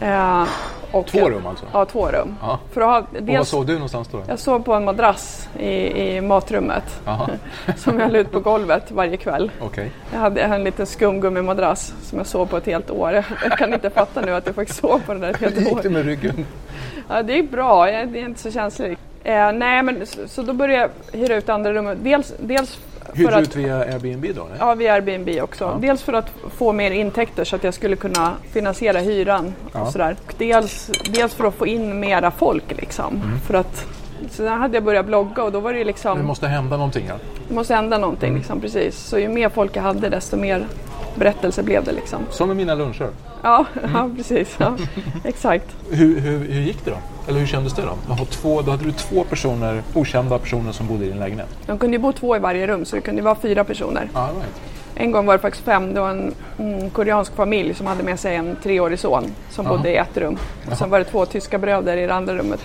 Eh, 0.02 0.44
och 0.92 1.08
två 1.08 1.30
rum 1.30 1.46
alltså? 1.46 1.66
Ja, 1.74 1.86
två 1.86 2.08
rum. 2.08 2.36
För 2.72 2.82
att 2.82 2.88
ha, 2.88 3.20
dels, 3.20 3.30
och 3.30 3.38
var 3.38 3.44
sov 3.44 3.66
du 3.66 3.74
någonstans 3.74 4.08
då? 4.08 4.22
Jag 4.28 4.40
sov 4.40 4.60
på 4.60 4.74
en 4.74 4.86
madrass 4.86 5.50
i, 5.60 6.02
i 6.02 6.22
matrummet 6.22 7.02
som 7.78 8.00
jag 8.00 8.12
la 8.12 8.20
ut 8.20 8.32
på 8.32 8.40
golvet 8.40 8.92
varje 8.92 9.18
kväll. 9.18 9.52
Okay. 9.62 9.90
Jag 10.14 10.20
hade 10.20 10.42
en 10.42 10.64
liten 10.64 10.86
skumgummimadrass 10.86 11.94
som 12.02 12.18
jag 12.18 12.28
sov 12.28 12.46
på 12.46 12.58
ett 12.58 12.66
helt 12.66 12.92
år. 12.92 13.12
Jag, 13.44 13.58
kan 13.58 13.74
inte 13.74 13.90
fatta 13.90 14.22
nu 14.22 14.32
att 14.32 14.46
jag 14.46 14.56
faktiskt 14.56 14.80
sov 14.80 15.02
på 15.06 15.12
den 15.14 15.22
där 15.22 15.30
ett 15.30 15.38
helt 15.38 15.58
år. 15.58 15.62
Hur 15.62 15.70
gick 15.70 15.84
det 15.84 15.90
med 15.90 16.06
ryggen? 16.06 16.46
Ja, 17.08 17.24
det 17.24 17.34
gick 17.34 17.52
bra. 17.52 17.92
Jag, 17.92 18.08
det 18.08 18.22
är 18.22 18.26
inte 18.26 18.42
så 18.42 18.52
känsligt. 18.52 19.00
Eh, 19.24 19.52
nej, 19.52 19.84
men 19.84 20.08
så, 20.08 20.28
så, 20.28 20.42
då 20.42 20.54
började 20.54 20.90
jag 21.14 21.20
hyra 21.20 21.36
ut 21.36 21.50
andra 21.50 21.74
rum. 21.74 21.98
Dels, 22.04 22.34
dels 22.40 22.80
Hyrde 23.14 23.36
du 23.36 23.42
ut 23.42 23.56
via 23.56 23.78
Airbnb 23.78 24.26
då? 24.36 24.44
Nej? 24.44 24.58
Ja, 24.60 24.76
via 24.76 24.94
Airbnb 24.94 25.44
också. 25.44 25.64
Ja. 25.64 25.78
Dels 25.82 26.04
för 26.04 26.14
att 26.14 26.30
få 26.58 26.74
mer 26.74 26.92
intäkter 26.92 27.44
så 27.44 27.56
att 27.56 27.64
jag 27.64 27.74
skulle 27.74 27.96
kunna 27.96 28.34
finansiera 28.52 29.00
hyran. 29.00 29.54
Ja. 29.74 29.82
Och 29.82 29.92
sådär. 29.92 30.16
Dels, 30.38 30.92
dels 31.14 31.34
för 31.34 31.48
att 31.48 31.56
få 31.56 31.68
in 31.68 32.00
mera 32.00 32.32
folk 32.32 32.64
liksom. 32.78 33.16
Mm. 33.16 33.40
För 33.40 33.54
att 33.54 33.86
Sen 34.30 34.48
hade 34.48 34.78
jag 34.78 34.84
börjat 34.84 35.06
blogga 35.06 35.44
och 35.44 35.52
då 35.52 35.60
var 35.60 35.74
det 35.74 35.84
liksom... 35.84 36.18
Det 36.18 36.24
måste 36.24 36.48
hända 36.48 36.78
någonting 36.78 37.06
ja. 37.08 37.16
Det 37.48 37.54
måste 37.54 37.76
hända 37.76 37.98
någonting 37.98 38.36
liksom, 38.36 38.62
precis. 38.62 38.98
Så 38.98 39.20
ju 39.20 39.30
mer 39.30 39.50
folk 39.50 39.76
jag 39.76 39.84
hade 39.84 40.10
desto 40.10 40.38
mer 40.38 40.68
berättelser 41.16 41.64
blev 41.64 41.84
det 41.84 41.92
liksom. 41.92 42.20
Som 42.30 42.48
med 42.48 42.58
mina 42.58 42.76
luncher. 42.76 43.10
Ja, 43.42 43.66
ja 43.94 44.10
precis. 44.18 44.56
Ja, 44.58 44.78
exakt. 45.24 45.66
Hur, 45.92 46.20
hur, 46.20 46.40
hur 46.40 46.62
gick 46.62 46.86
det 46.86 46.92
då? 46.92 46.98
Eller 47.28 47.40
hur 47.40 47.48
kändes 47.48 47.74
det 47.74 47.82
då? 47.82 47.94
Du 48.08 48.14
har 48.14 48.26
två, 48.26 48.62
då 48.62 48.72
hade 48.72 48.84
du 48.84 48.92
två 48.92 49.24
personer, 49.24 49.84
okända 49.94 50.40
personer 50.40 50.72
som 50.72 50.88
bodde 50.88 51.06
i 51.06 51.10
din 51.10 51.20
lägenhet. 51.20 51.48
De 51.66 51.78
kunde 51.78 51.98
ju 51.98 52.02
bo 52.02 52.12
två 52.12 52.36
i 52.36 52.40
varje 52.40 52.68
rum 52.68 52.86
så 52.86 52.96
det 52.96 53.02
kunde 53.02 53.22
vara 53.22 53.36
fyra 53.36 53.64
personer. 53.64 54.10
All 54.14 54.36
right. 54.36 54.62
En 54.96 55.12
gång 55.12 55.26
var 55.26 55.34
det 55.34 55.40
faktiskt 55.40 55.66
fem. 55.66 55.94
Det 55.94 56.00
var 56.00 56.10
en 56.10 56.34
mm, 56.60 56.90
koreansk 56.90 57.36
familj 57.36 57.74
som 57.74 57.88
hade 57.88 58.04
med 58.04 58.20
sig 58.20 58.36
en 58.36 58.56
treårig 58.64 59.00
son 59.00 59.24
som 59.50 59.66
Jaha. 59.66 59.78
bodde 59.78 59.90
i 59.90 59.96
ett 59.96 60.18
rum. 60.18 60.38
Och 60.72 60.78
sen 60.78 60.90
var 60.90 61.00
det 61.00 61.06
två 61.06 61.26
tyska 61.26 61.58
bröder 61.58 61.98
i 61.98 62.06
det 62.06 62.14
andra 62.14 62.36
rummet. 62.36 62.60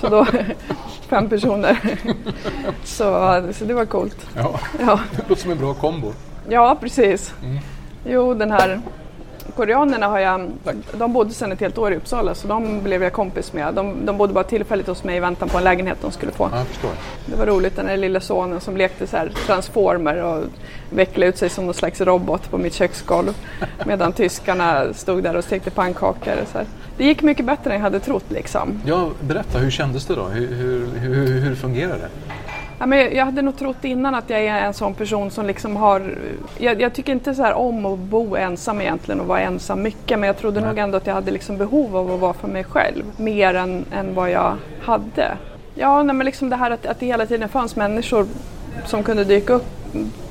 Så 0.00 0.08
då 0.08 0.26
fem 1.08 1.28
personer. 1.28 1.78
så, 2.84 3.42
så 3.52 3.64
det 3.64 3.74
var 3.74 3.84
coolt. 3.84 4.26
Ja, 4.36 4.60
Ja, 4.80 5.00
det 5.16 5.28
låter 5.28 5.42
som 5.42 5.50
en 5.50 5.58
bra 5.58 5.74
kombo. 5.74 6.12
ja 6.48 6.76
precis. 6.80 7.34
Jo, 8.04 8.34
den 8.34 8.50
här 8.50 8.80
koreanerna 9.56 10.06
har 10.06 10.18
jag, 10.18 10.50
de 10.92 11.12
bodde 11.12 11.34
sedan 11.34 11.52
ett 11.52 11.60
helt 11.60 11.78
år 11.78 11.92
i 11.92 11.96
Uppsala 11.96 12.34
så 12.34 12.48
de 12.48 12.82
blev 12.82 13.02
jag 13.02 13.12
kompis 13.12 13.52
med. 13.52 13.74
De, 13.74 14.06
de 14.06 14.18
bodde 14.18 14.32
bara 14.32 14.44
tillfälligt 14.44 14.86
hos 14.86 15.04
mig 15.04 15.16
i 15.16 15.20
väntan 15.20 15.48
på 15.48 15.58
en 15.58 15.64
lägenhet 15.64 15.98
de 16.00 16.10
skulle 16.10 16.32
få. 16.32 16.50
Det 17.26 17.36
var 17.36 17.46
roligt 17.46 17.76
den 17.76 17.86
där 17.86 17.96
lilla 17.96 18.20
sonen 18.20 18.60
som 18.60 18.76
lekte 18.76 19.06
så 19.06 19.16
här 19.16 19.32
transformer 19.46 20.22
och 20.22 20.44
vecklade 20.90 21.28
ut 21.28 21.38
sig 21.38 21.48
som 21.48 21.64
någon 21.64 21.74
slags 21.74 22.00
robot 22.00 22.50
på 22.50 22.58
mitt 22.58 22.74
köksgolv. 22.74 23.34
Medan 23.86 24.12
tyskarna 24.12 24.94
stod 24.94 25.22
där 25.22 25.36
och 25.36 25.44
stekte 25.44 25.70
pannkakor. 25.70 26.34
Så 26.52 26.58
här. 26.58 26.66
Det 26.96 27.04
gick 27.04 27.22
mycket 27.22 27.46
bättre 27.46 27.70
än 27.70 27.76
jag 27.76 27.82
hade 27.82 28.00
trott 28.00 28.24
liksom. 28.28 28.80
Ja, 28.86 29.10
berätta, 29.20 29.58
hur 29.58 29.70
kändes 29.70 30.06
det 30.06 30.14
då? 30.14 30.24
Hur, 30.24 30.46
hur, 30.46 30.86
hur, 30.86 31.40
hur, 31.40 31.54
fungerar 31.54 31.98
det? 31.98 32.08
Ja, 32.82 32.86
men 32.86 33.16
jag 33.16 33.24
hade 33.24 33.42
nog 33.42 33.56
trott 33.58 33.84
innan 33.84 34.14
att 34.14 34.30
jag 34.30 34.40
är 34.40 34.60
en 34.60 34.74
sån 34.74 34.94
person 34.94 35.30
som 35.30 35.46
liksom 35.46 35.76
har... 35.76 36.18
Jag, 36.58 36.80
jag 36.80 36.92
tycker 36.92 37.12
inte 37.12 37.34
så 37.34 37.52
om 37.52 37.86
att 37.86 37.98
bo 37.98 38.36
ensam 38.36 38.80
egentligen 38.80 39.20
och 39.20 39.26
vara 39.26 39.40
ensam 39.40 39.82
mycket 39.82 40.18
men 40.18 40.26
jag 40.26 40.36
trodde 40.38 40.60
Nej. 40.60 40.68
nog 40.68 40.78
ändå 40.78 40.96
att 40.96 41.06
jag 41.06 41.14
hade 41.14 41.30
liksom 41.30 41.58
behov 41.58 41.96
av 41.96 42.12
att 42.12 42.20
vara 42.20 42.32
för 42.32 42.48
mig 42.48 42.64
själv 42.64 43.04
mer 43.16 43.54
än, 43.54 43.84
än 43.92 44.14
vad 44.14 44.30
jag 44.30 44.56
hade. 44.82 45.36
Ja, 45.74 46.02
nej, 46.02 46.16
men 46.16 46.24
liksom 46.24 46.50
det 46.50 46.56
här 46.56 46.70
att, 46.70 46.86
att 46.86 47.00
det 47.00 47.06
hela 47.06 47.26
tiden 47.26 47.48
fanns 47.48 47.76
människor 47.76 48.26
som 48.86 49.02
kunde 49.02 49.24
dyka 49.24 49.52
upp 49.52 49.66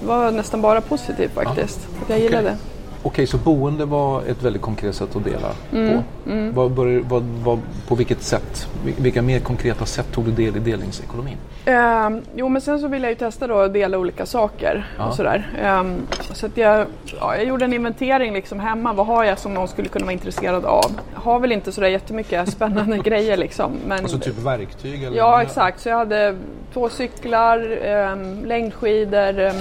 var 0.06 0.32
nästan 0.32 0.62
bara 0.62 0.82
positivt 0.82 1.32
faktiskt. 1.34 1.88
Att 2.02 2.10
jag 2.10 2.20
gillade 2.20 2.44
det. 2.44 2.71
Okej, 3.04 3.28
så 3.28 3.38
boende 3.38 3.86
var 3.86 4.22
ett 4.22 4.44
väldigt 4.44 4.62
konkret 4.62 4.96
sätt 4.96 5.16
att 5.16 5.24
dela 5.24 5.50
på. 5.72 6.04
Vad, 6.54 6.72
bör- 6.72 7.04
vad, 7.10 7.24
vad, 7.24 7.60
på 7.88 7.96
vilket 7.96 8.22
sätt? 8.24 8.68
Vil- 8.86 9.02
Vilka 9.02 9.22
mer 9.22 9.40
konkreta 9.40 9.86
sätt 9.86 10.12
tog 10.12 10.26
du 10.26 10.32
del 10.32 10.56
i 10.58 10.60
delningsekonomin? 10.60 11.38
Ehm, 11.66 12.22
jo 12.36 12.50
men 12.50 12.62
sen 12.62 12.80
så 12.80 12.88
ville 12.88 13.06
jag 13.08 13.12
ju 13.12 13.16
testa 13.16 13.48
då 13.48 13.60
att 13.60 13.74
dela 13.74 13.98
olika 13.98 14.26
saker 14.26 14.88
Ja. 14.98 15.06
och 15.08 15.14
sådär. 15.14 15.50
Ehm, 15.62 15.96
så 16.34 16.46
att 16.46 16.58
jag, 16.58 16.86
ja, 17.20 17.36
jag 17.36 17.46
gjorde 17.46 17.66
en 17.66 17.74
inventering 17.74 18.34
liksom 18.34 18.60
hemma. 18.60 18.94
Vad 18.94 19.06
har 19.08 19.24
jag 19.24 19.40
som 19.40 19.54
någon 19.54 19.68
skulle 19.68 19.88
kunna 19.88 20.06
vara 20.06 20.14
intresserad 20.14 20.66
av? 20.66 20.92
Jag 21.14 21.22
har 21.22 21.40
väl 21.40 21.52
inte 21.52 21.72
sådär 21.72 21.88
jättemycket 21.88 22.50
spännande 22.50 22.98
grejer 23.04 23.38
liksom. 23.38 23.72
Men, 23.88 24.00
Alltså 24.00 24.20
typ 24.20 24.38
verktyg? 24.40 25.04
Eller 25.04 25.18
ja 25.18 25.42
exakt, 25.42 25.80
så 25.80 25.90
jag 25.90 25.98
hade 25.98 26.36
två 26.74 26.90
cyklar, 26.90 27.78
um, 28.14 28.46
längdskidor, 28.46 29.52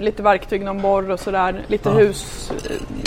lite 0.00 0.22
verktyg, 0.22 0.62
någon 0.64 0.82
borr 0.82 1.10
och 1.10 1.20
sådär. 1.20 1.62
Lite 1.66 1.88
Ja. 1.88 1.94
hus, 1.94 2.52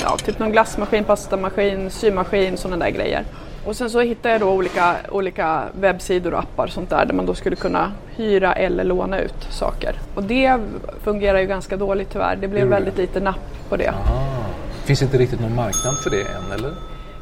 ja, 0.03 0.17
typ 0.17 0.39
någon 0.39 0.51
glassmaskin, 0.51 1.03
pastamaskin, 1.03 1.89
symaskin, 1.89 2.57
sådana 2.57 2.85
där 2.85 2.91
grejer. 2.91 3.23
Och 3.65 3.75
sen 3.75 3.89
så 3.89 3.99
hittade 4.01 4.31
jag 4.33 4.41
då 4.41 4.49
olika, 4.49 4.95
olika 5.11 5.63
webbsidor 5.79 6.33
och 6.33 6.39
appar 6.39 6.63
och 6.63 6.69
sånt 6.69 6.89
där 6.89 7.05
där 7.05 7.13
man 7.13 7.25
då 7.25 7.33
skulle 7.33 7.55
kunna 7.55 7.91
hyra 8.15 8.53
eller 8.53 8.83
låna 8.83 9.19
ut 9.19 9.47
saker. 9.49 9.95
Och 10.15 10.23
det 10.23 10.59
fungerar 11.03 11.39
ju 11.39 11.45
ganska 11.47 11.77
dåligt 11.77 12.09
tyvärr. 12.11 12.35
Det 12.35 12.47
blev 12.47 12.67
väldigt 12.67 12.97
lite 12.97 13.19
napp 13.19 13.69
på 13.69 13.75
det. 13.77 13.89
Ah. 13.89 14.45
Finns 14.85 15.01
inte 15.01 15.17
riktigt 15.17 15.39
någon 15.39 15.55
marknad 15.55 15.97
för 16.03 16.09
det 16.09 16.21
än 16.21 16.51
eller? 16.59 16.71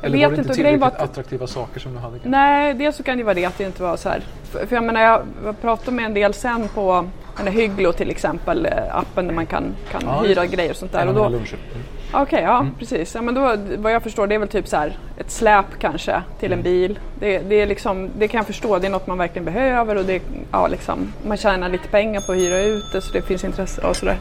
Eller 0.05 0.17
vet 0.17 0.29
var 0.29 0.35
det 0.38 0.41
inte, 0.50 0.62
grejen 0.62 0.79
var 0.79 0.88
tillräckligt 0.89 1.03
att- 1.03 1.09
attraktiva 1.12 1.47
saker 1.47 1.79
som 1.79 1.93
du 1.93 2.00
hade? 2.00 2.12
kanske? 2.13 2.29
Nej, 2.29 2.74
dels 2.74 2.95
så 2.95 3.03
kan 3.03 3.17
det 3.17 3.24
vara 3.24 3.33
det 3.33 3.45
att 3.45 3.57
det 3.57 3.63
inte 3.63 3.83
var 3.83 3.97
så 3.97 4.09
här. 4.09 4.21
För, 4.51 4.65
för 4.65 4.75
jag 4.75 4.83
menar, 4.83 5.01
jag, 5.01 5.62
pratade 5.62 5.91
med 5.91 6.05
en 6.05 6.13
del 6.13 6.33
sen 6.33 6.67
på 6.75 7.09
den 7.38 7.47
Hygglo 7.53 7.91
till 7.91 8.09
exempel, 8.09 8.65
eh, 8.65 8.95
appen 8.97 9.27
där 9.27 9.33
man 9.33 9.45
kan, 9.45 9.63
kan 9.91 10.01
Ja, 10.05 10.21
hyra 10.21 10.45
grejer 10.45 10.69
och 10.71 10.75
sånt 10.75 10.91
där. 10.91 11.07
Och 11.07 11.13
då. 11.13 11.25
Mm. 11.25 11.41
Okej, 12.13 12.41
ja 12.43 12.65
precis. 12.79 13.15
Ja, 13.15 13.21
men 13.21 13.33
då, 13.35 13.55
vad 13.77 13.91
jag 13.93 14.03
förstår 14.03 14.27
det 14.27 14.35
är 14.35 14.39
väl 14.39 14.47
typ 14.47 14.67
så 14.67 14.77
här 14.77 14.97
ett 15.17 15.31
släp 15.31 15.65
kanske 15.79 16.21
till 16.39 16.47
Mm. 16.53 16.59
en 16.59 16.63
bil. 16.63 17.00
Det, 17.19 17.39
det, 17.39 17.55
är 17.62 17.65
liksom, 17.65 18.09
det 18.17 18.27
kan 18.27 18.38
jag 18.38 18.47
förstå, 18.47 18.79
det 18.79 18.88
är 18.88 18.91
något 18.91 19.07
man 19.07 19.17
verkligen 19.17 19.45
behöver 19.45 19.95
och 19.95 20.05
det, 20.05 20.21
ja, 20.51 20.67
liksom, 20.67 21.13
man 21.27 21.38
tjänar 21.38 21.69
lite 21.69 21.88
pengar 21.88 22.21
på 22.21 22.31
att 22.31 22.38
hyra 22.38 22.59
ut 22.59 22.83
det 22.91 23.01
så 23.01 23.13
det 23.13 23.21
finns 23.21 23.43
intresse 23.43 23.81
och 23.81 23.95
sådär. 23.95 24.17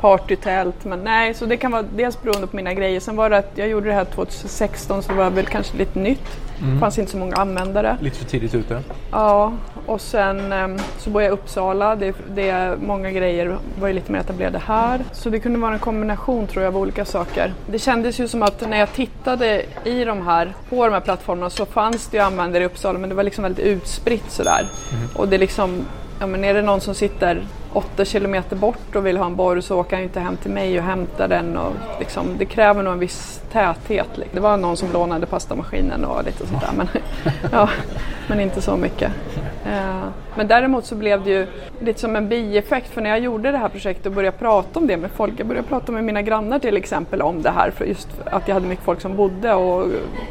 Partytält, 0.00 0.84
men 0.84 1.04
nej, 1.04 1.34
så 1.34 1.46
det 1.46 1.56
kan 1.56 1.72
vara 1.72 1.82
dels 1.82 2.22
beroende 2.22 2.46
på 2.46 2.56
mina 2.56 2.74
grejer. 2.74 3.00
Sen 3.00 3.16
var 3.16 3.30
det 3.30 3.36
att 3.36 3.50
jag 3.54 3.68
gjorde 3.68 3.86
det 3.86 3.94
här 3.94 4.04
2016 4.04 5.02
så 5.02 5.12
det 5.12 5.18
var 5.18 5.30
väl 5.30 5.46
kanske 5.46 5.76
lite 5.76 5.98
nytt. 5.98 6.40
Mm. 6.60 6.74
Det 6.74 6.80
fanns 6.80 6.98
inte 6.98 7.10
så 7.10 7.18
många 7.18 7.36
användare. 7.36 7.96
Lite 8.00 8.18
för 8.18 8.24
tidigt 8.24 8.54
ute. 8.54 8.82
Ja, 9.10 9.52
och 9.86 10.00
sen 10.00 10.52
ehm, 10.52 10.78
så 10.98 11.10
bor 11.10 11.22
jag 11.22 11.28
i 11.28 11.32
Uppsala. 11.32 11.96
Det, 11.96 12.14
det 12.34 12.48
är 12.48 12.76
många 12.76 13.10
grejer 13.10 13.58
var 13.80 13.88
ju 13.88 13.94
lite 13.94 14.12
mer 14.12 14.18
etablerade 14.20 14.58
här. 14.58 15.00
Så 15.12 15.30
det 15.30 15.40
kunde 15.40 15.58
vara 15.58 15.72
en 15.72 15.78
kombination 15.78 16.46
tror 16.46 16.64
jag 16.64 16.74
av 16.74 16.80
olika 16.80 17.04
saker. 17.04 17.52
Det 17.66 17.78
kändes 17.78 18.20
ju 18.20 18.28
som 18.28 18.42
att 18.42 18.68
när 18.68 18.78
jag 18.78 18.92
tittade 18.92 19.62
i 19.84 20.04
de 20.04 20.26
här, 20.26 20.54
på 20.68 20.84
de 20.84 20.92
här 20.92 21.00
plattformarna 21.00 21.50
så 21.50 21.66
fanns 21.66 22.08
det 22.08 22.16
ju 22.16 22.22
användare 22.22 22.62
i 22.62 22.66
Uppsala 22.66 22.98
men 22.98 23.08
det 23.08 23.14
var 23.14 23.22
liksom 23.22 23.42
väldigt 23.42 23.66
utspritt 23.66 24.30
sådär. 24.30 24.66
Och 25.14 25.28
det 25.28 25.38
liksom, 25.38 25.84
ja 26.20 26.26
men 26.26 26.44
är 26.44 26.54
det 26.54 26.62
någon 26.62 26.80
som 26.80 26.94
sitter 26.94 27.46
åtta 27.72 28.04
kilometer 28.04 28.56
bort 28.56 28.96
och 28.96 29.06
vill 29.06 29.16
ha 29.16 29.26
en 29.26 29.36
borr 29.36 29.60
så 29.60 29.80
åker 29.80 29.96
han 29.96 30.02
inte 30.02 30.20
hem 30.20 30.36
till 30.36 30.50
mig 30.50 30.78
och 30.78 30.84
hämtar 30.84 31.28
den. 31.28 31.56
Och 31.56 31.72
liksom, 31.98 32.24
det 32.38 32.44
kräver 32.44 32.82
nog 32.82 32.92
en 32.92 32.98
viss 32.98 33.42
täthet. 33.52 34.08
liksom. 34.14 34.34
Det 34.34 34.40
var 34.40 34.56
någon 34.56 34.76
som 34.76 34.92
lånade 34.92 35.26
pastamaskinen 35.26 36.04
och 36.04 36.24
lite 36.24 36.46
sånt 36.46 36.60
där. 36.60 36.70
Men, 36.76 36.88
ja, 37.52 37.68
men 38.28 38.40
inte 38.40 38.60
så 38.62 38.76
mycket. 38.76 39.12
Eh, 39.66 40.04
Men 40.36 40.46
däremot 40.48 40.84
så 40.84 40.94
blev 40.94 41.24
det 41.24 41.30
ju 41.30 41.46
lite 41.80 42.00
som 42.00 42.16
en 42.16 42.28
bieffekt 42.28 42.88
för 42.88 43.00
när 43.00 43.10
jag 43.10 43.18
gjorde 43.18 43.50
det 43.52 43.58
här 43.58 43.68
projektet 43.68 44.06
och 44.06 44.12
började 44.12 44.36
prata 44.38 44.78
om 44.78 44.86
det 44.86 44.96
med 44.96 45.10
folk. 45.10 45.32
Jag 45.36 45.46
började 45.46 45.68
prata 45.68 45.92
med 45.92 46.04
mina 46.04 46.22
grannar 46.22 46.58
till 46.58 46.76
exempel 46.76 47.22
om 47.22 47.42
det 47.42 47.50
här 47.50 47.70
för 47.70 47.84
just 47.84 48.08
att 48.24 48.48
jag 48.48 48.54
hade 48.54 48.66
mycket 48.66 48.84
folk 48.84 49.00
som 49.00 49.16
bodde 49.16 49.54
och 49.54 49.86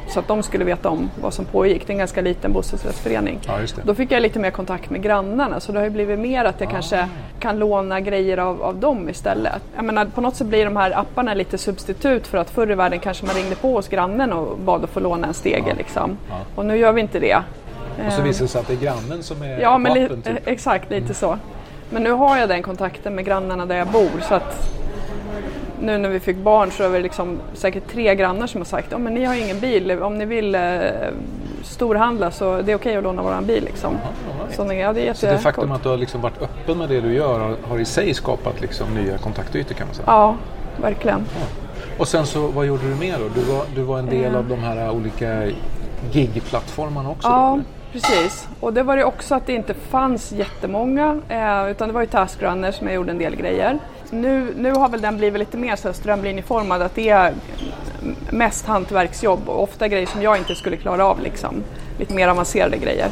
så 0.08 0.20
att 0.20 0.28
de 0.28 0.44
skulle 0.44 0.66
veta 0.66 0.90
om 0.90 1.10
vad 1.22 1.34
som 1.34 1.46
pågick. 1.46 1.88
Det 1.88 1.92
är 1.92 1.94
en 1.94 2.00
ganska 2.00 2.22
liten 2.22 2.54
bostadsrättsförening. 2.54 3.40
Ja. 3.48 3.58
Då 3.84 3.96
fick 3.96 4.12
jag 4.12 4.22
lite 4.22 4.40
mer 4.40 4.52
kontakt 4.52 4.90
med 4.90 5.02
grannarna 5.04 5.60
så 5.60 5.72
det 5.72 5.78
har 5.80 5.86
ju 5.86 5.92
blivit 5.92 6.20
mer 6.20 6.46
att 6.46 6.62
jag 6.62 6.70
kanske 6.70 7.08
kan 7.40 7.60
låna 7.60 8.00
grejer 8.00 8.38
av, 8.38 8.64
av 8.64 8.76
dem 8.76 9.10
istället. 9.10 9.62
Jag 9.76 9.86
menar, 9.86 10.06
på 10.06 10.22
något 10.22 10.36
sätt 10.36 10.48
blir 10.48 10.66
de 10.66 10.76
här 10.78 11.00
apparna 11.00 11.34
lite 11.34 11.58
substitut 11.58 12.28
för 12.28 12.38
att 12.38 12.50
förr 12.50 12.72
i 12.72 12.76
världen 12.76 13.00
kanske 13.00 13.26
man 13.26 13.36
ringde 13.36 13.56
på 13.56 13.72
hos 13.74 13.88
grannen 13.88 14.34
och 14.34 14.58
bad 14.58 14.84
att 14.84 14.90
få 14.90 15.00
låna 15.00 15.28
en 15.28 15.34
stege. 15.34 15.74
Liksom. 15.78 16.18
Ja. 16.30 16.36
Och 16.56 16.66
nu 16.66 16.78
gör 16.78 16.92
vi 16.92 17.02
inte 17.02 17.20
det. 17.20 17.36
Och 18.08 18.14
så 18.14 18.20
Eh, 18.22 18.26
visar 18.28 18.46
det 18.46 18.50
sig 18.50 18.62
att 18.62 18.68
det 18.68 18.74
är 18.74 18.78
grannen 18.78 19.24
som 19.24 19.42
är 19.42 19.60
Ja, 19.60 19.78
men 19.78 20.02
vapen, 20.02 20.22
typ. 20.22 20.48
eh, 20.48 20.54
exakt 20.54 20.92
lite 20.92 21.14
så. 21.14 21.38
Men 21.90 22.04
nu 22.04 22.12
har 22.12 22.38
jag 22.38 22.50
den 22.50 22.64
kontakten 22.64 23.16
med 23.16 23.26
grannarna 23.26 23.66
där 23.66 23.76
jag 23.78 23.88
bor 23.88 24.10
så 24.22 24.34
att 24.36 24.70
nu 25.82 25.98
när 25.98 26.10
vi 26.10 26.20
fick 26.20 26.38
barn 26.38 26.72
så 26.72 26.84
är 26.84 26.90
det 26.90 27.00
liksom 27.00 27.40
säkert 27.54 27.88
tre 27.92 28.16
grannar 28.16 28.48
som 28.48 28.62
har 28.62 28.66
sagt 28.66 28.88
ja 28.92 28.98
men 28.98 29.14
ni 29.14 29.24
har 29.26 29.36
ingen 29.36 29.60
bil, 29.60 29.92
om 29.92 30.18
ni 30.18 30.26
vill 30.26 30.56
eh, 30.56 30.62
storhandla 31.70 32.32
så 32.32 32.62
det 32.62 32.72
är 32.72 32.76
okej 32.76 32.98
att 32.98 33.04
låna 33.04 33.22
våran 33.22 33.46
bil 33.46 33.64
liksom. 33.64 33.94
all 33.96 34.40
right. 34.46 34.56
Så 34.56 34.64
det, 34.64 34.76
ja, 34.76 34.94
det 34.94 35.08
är 35.08 35.14
Så 35.14 35.26
det 35.26 35.38
faktum 35.38 35.72
att 35.72 35.84
du 35.84 35.90
har 35.90 35.98
liksom 35.98 36.22
varit 36.22 36.42
öppen 36.42 36.78
med 36.78 36.90
det 36.90 37.02
du 37.02 37.14
gör 37.14 37.40
har, 37.40 37.56
har 37.70 37.80
i 37.80 37.86
sig 37.86 38.14
skapat 38.14 38.62
liksom 38.62 38.94
nya 38.94 39.18
kontaktytor 39.18 39.76
kan 39.76 39.88
man 39.88 39.96
säga. 39.96 40.06
Ja, 40.08 40.36
verkligen. 40.82 41.26
Och 41.98 42.08
sen 42.08 42.26
så, 42.26 42.48
vad 42.48 42.66
gjorde 42.66 42.90
du 42.90 42.96
mer 42.96 43.18
då? 43.20 43.42
Du 43.42 43.42
var, 43.42 43.64
du 43.76 43.82
var 43.82 44.00
en 44.00 44.10
del 44.10 44.36
av 44.36 44.48
de 44.48 44.60
här 44.60 44.92
olika 44.92 45.44
gig-plattformarna 46.12 47.10
också? 47.10 47.28
då, 47.28 47.34
Ja, 47.34 47.54
eller? 47.54 47.64
precis. 47.92 48.48
Och 48.60 48.74
det 48.74 48.84
var 48.84 48.98
det 48.98 49.04
också 49.04 49.36
att 49.36 49.46
det 49.46 49.54
inte 49.54 49.74
fanns 49.74 50.32
jättemånga 50.32 51.22
eh, 51.30 51.72
utan 51.72 51.88
det 51.88 51.94
var 51.94 52.02
ju 52.02 52.08
Taskrunner 52.08 52.72
som 52.72 52.88
jag 52.88 52.96
gjorde 52.96 53.12
en 53.12 53.18
del 53.18 53.36
grejer. 53.36 53.80
Nu, 54.10 54.54
nu 54.58 54.72
har 54.72 54.90
väl 54.90 55.02
den 55.02 55.18
blivit 55.18 55.40
lite 55.40 55.58
mer 55.58 55.76
så 55.76 55.94
strömlinjeformad 55.94 56.82
att 56.82 56.96
det 56.96 57.10
är 57.10 57.34
mest 58.32 58.66
hantverksjobb 58.66 59.50
och 59.50 59.64
ofta 59.64 59.88
grejer 59.88 60.06
som 60.06 60.22
jag 60.22 60.38
inte 60.38 60.56
skulle 60.56 60.78
klara 60.78 61.06
av 61.06 61.22
liksom. 61.22 61.64
Lite 62.00 62.14
mer 62.14 62.28
avancerade 62.28 62.78
grejer. 62.78 63.10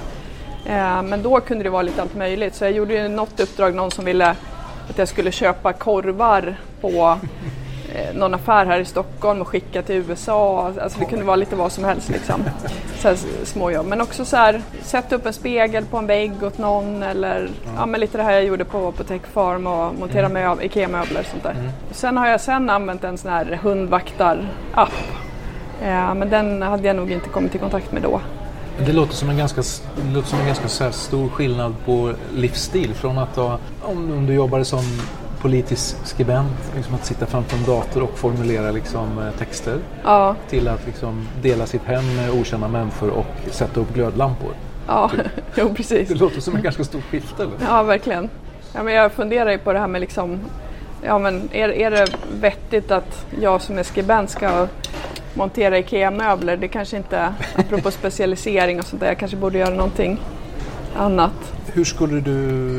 Eh, 0.65 1.01
men 1.03 1.23
då 1.23 1.39
kunde 1.39 1.63
det 1.63 1.69
vara 1.69 1.81
lite 1.81 2.01
allt 2.01 2.15
möjligt 2.15 2.55
så 2.55 2.63
jag 2.63 2.71
gjorde 2.71 2.93
ju 2.93 3.07
något 3.07 3.39
uppdrag, 3.39 3.75
någon 3.75 3.91
som 3.91 4.05
ville 4.05 4.35
att 4.89 4.97
jag 4.97 5.07
skulle 5.07 5.31
köpa 5.31 5.73
korvar 5.73 6.55
på 6.81 7.17
någon 8.13 8.33
affär 8.33 8.65
här 8.65 8.79
i 8.79 8.85
Stockholm 8.85 9.41
och 9.41 9.47
skicka 9.47 9.81
till 9.81 9.95
USA. 9.95 10.73
Alltså 10.81 10.99
det 10.99 11.05
kunde 11.05 11.25
vara 11.25 11.35
lite 11.35 11.55
vad 11.55 11.71
som 11.71 11.83
helst 11.83 12.09
liksom. 12.09 12.43
Så 12.97 13.07
här 13.07 13.17
småjobb. 13.43 13.85
Men 13.85 14.01
också 14.01 14.25
så 14.25 14.37
här, 14.37 14.61
sätta 14.81 15.15
upp 15.15 15.25
en 15.25 15.33
spegel 15.33 15.85
på 15.85 15.97
en 15.97 16.07
vägg 16.07 16.43
åt 16.43 16.57
någon 16.57 17.03
eller 17.03 17.49
ja, 17.75 17.85
men 17.85 17.99
lite 17.99 18.17
det 18.17 18.23
här 18.23 18.31
jag 18.31 18.43
gjorde 18.43 18.65
på, 18.65 18.91
på 18.91 19.03
Tech 19.03 19.21
Farm 19.33 19.67
och 19.67 19.95
montera 19.99 20.29
möb- 20.29 20.61
IKEA-möbler 20.61 21.19
och 21.19 21.25
sånt 21.25 21.43
där. 21.43 21.55
Och 21.89 21.95
sen 21.95 22.17
har 22.17 22.27
jag 22.27 22.41
sen 22.41 22.69
använt 22.69 23.03
en 23.03 23.17
sån 23.17 23.31
här 23.31 23.59
hundvaktar-app. 23.63 24.93
Eh, 25.81 26.13
men 26.13 26.29
den 26.29 26.61
hade 26.61 26.87
jag 26.87 26.95
nog 26.95 27.11
inte 27.11 27.29
kommit 27.29 27.55
i 27.55 27.57
kontakt 27.57 27.91
med 27.91 28.01
då. 28.01 28.21
Det 28.85 28.93
låter 28.93 29.13
som 29.13 29.29
en 29.29 29.37
ganska, 29.37 29.61
låter 30.13 30.29
som 30.29 30.39
en 30.39 30.47
ganska 30.47 30.91
stor 30.91 31.29
skillnad 31.29 31.75
på 31.85 32.13
livsstil. 32.35 32.93
Från 32.93 33.17
att 33.17 33.35
ha, 33.35 33.57
om, 33.81 34.11
om 34.17 34.25
du 34.25 34.33
jobbade 34.33 34.65
som 34.65 34.83
politisk 35.41 35.95
skribent, 36.03 36.51
liksom 36.75 36.95
att 36.95 37.05
sitta 37.05 37.25
framför 37.25 37.57
en 37.57 37.63
dator 37.65 38.03
och 38.03 38.17
formulera 38.17 38.71
liksom, 38.71 39.19
eh, 39.19 39.31
texter. 39.39 39.77
Ja, 40.03 40.35
Till 40.49 40.67
att 40.67 40.85
liksom 40.85 41.27
dela 41.41 41.65
sitt 41.65 41.83
hem 41.83 42.15
med 42.15 42.29
okända 42.31 42.67
människor 42.67 43.09
och 43.09 43.25
sätta 43.51 43.79
upp 43.79 43.93
glödlampor. 43.93 44.53
ja. 44.87 45.11
jo 45.55 45.73
precis. 45.73 46.09
Det 46.09 46.15
låter 46.15 46.41
som 46.41 46.55
en 46.55 46.61
ganska 46.61 46.83
stor 46.83 47.01
skifte. 47.01 47.43
Eller? 47.43 47.53
Ja, 47.61 47.83
verkligen. 47.83 48.29
Ja, 48.73 48.83
men 48.83 48.93
jag 48.93 49.11
funderar 49.11 49.51
ju 49.51 49.57
på 49.57 49.73
det 49.73 49.79
här 49.79 49.87
med 49.87 50.01
liksom, 50.01 50.39
ja 51.03 51.19
men 51.19 51.49
är, 51.51 51.69
är 51.69 51.91
det 51.91 52.07
vettigt 52.41 52.91
att 52.91 53.25
jag 53.41 53.61
som 53.61 53.77
är 53.77 53.83
skribent 53.83 54.29
ska 54.29 54.67
montera 55.33 55.77
IKEA-möbler? 55.77 56.57
Det 56.57 56.67
kanske 56.67 56.97
inte, 56.97 57.33
apropå 57.55 57.91
specialisering 58.01 58.79
och 58.79 58.85
sånt 58.85 58.99
där, 58.99 59.07
jag 59.07 59.17
kanske 59.17 59.37
borde 59.37 59.57
göra 59.57 59.75
någonting 59.75 60.19
annat. 60.97 61.53
Hur 61.73 61.83
skulle 61.83 62.21
du, 62.21 62.31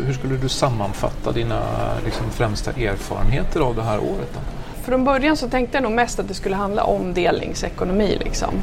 hur 0.07 0.13
skulle 0.13 0.37
du 0.37 0.49
sammanfatta 0.49 1.33
dina 1.33 1.63
liksom, 2.05 2.31
främsta 2.31 2.71
erfarenheter 2.71 3.61
av 3.61 3.77
det 3.77 3.83
här 3.83 3.99
året? 3.99 4.29
Då? 4.35 4.41
Från 4.83 5.05
början 5.05 5.37
så 5.37 5.49
tänkte 5.49 5.77
jag 5.77 5.83
nog 5.83 5.93
mest 5.93 6.19
att 6.19 6.29
det 6.29 6.35
skulle 6.35 6.57
handla 6.57 6.85
om 6.85 7.15
delningsekonomi 7.15 8.19
liksom. 8.21 8.55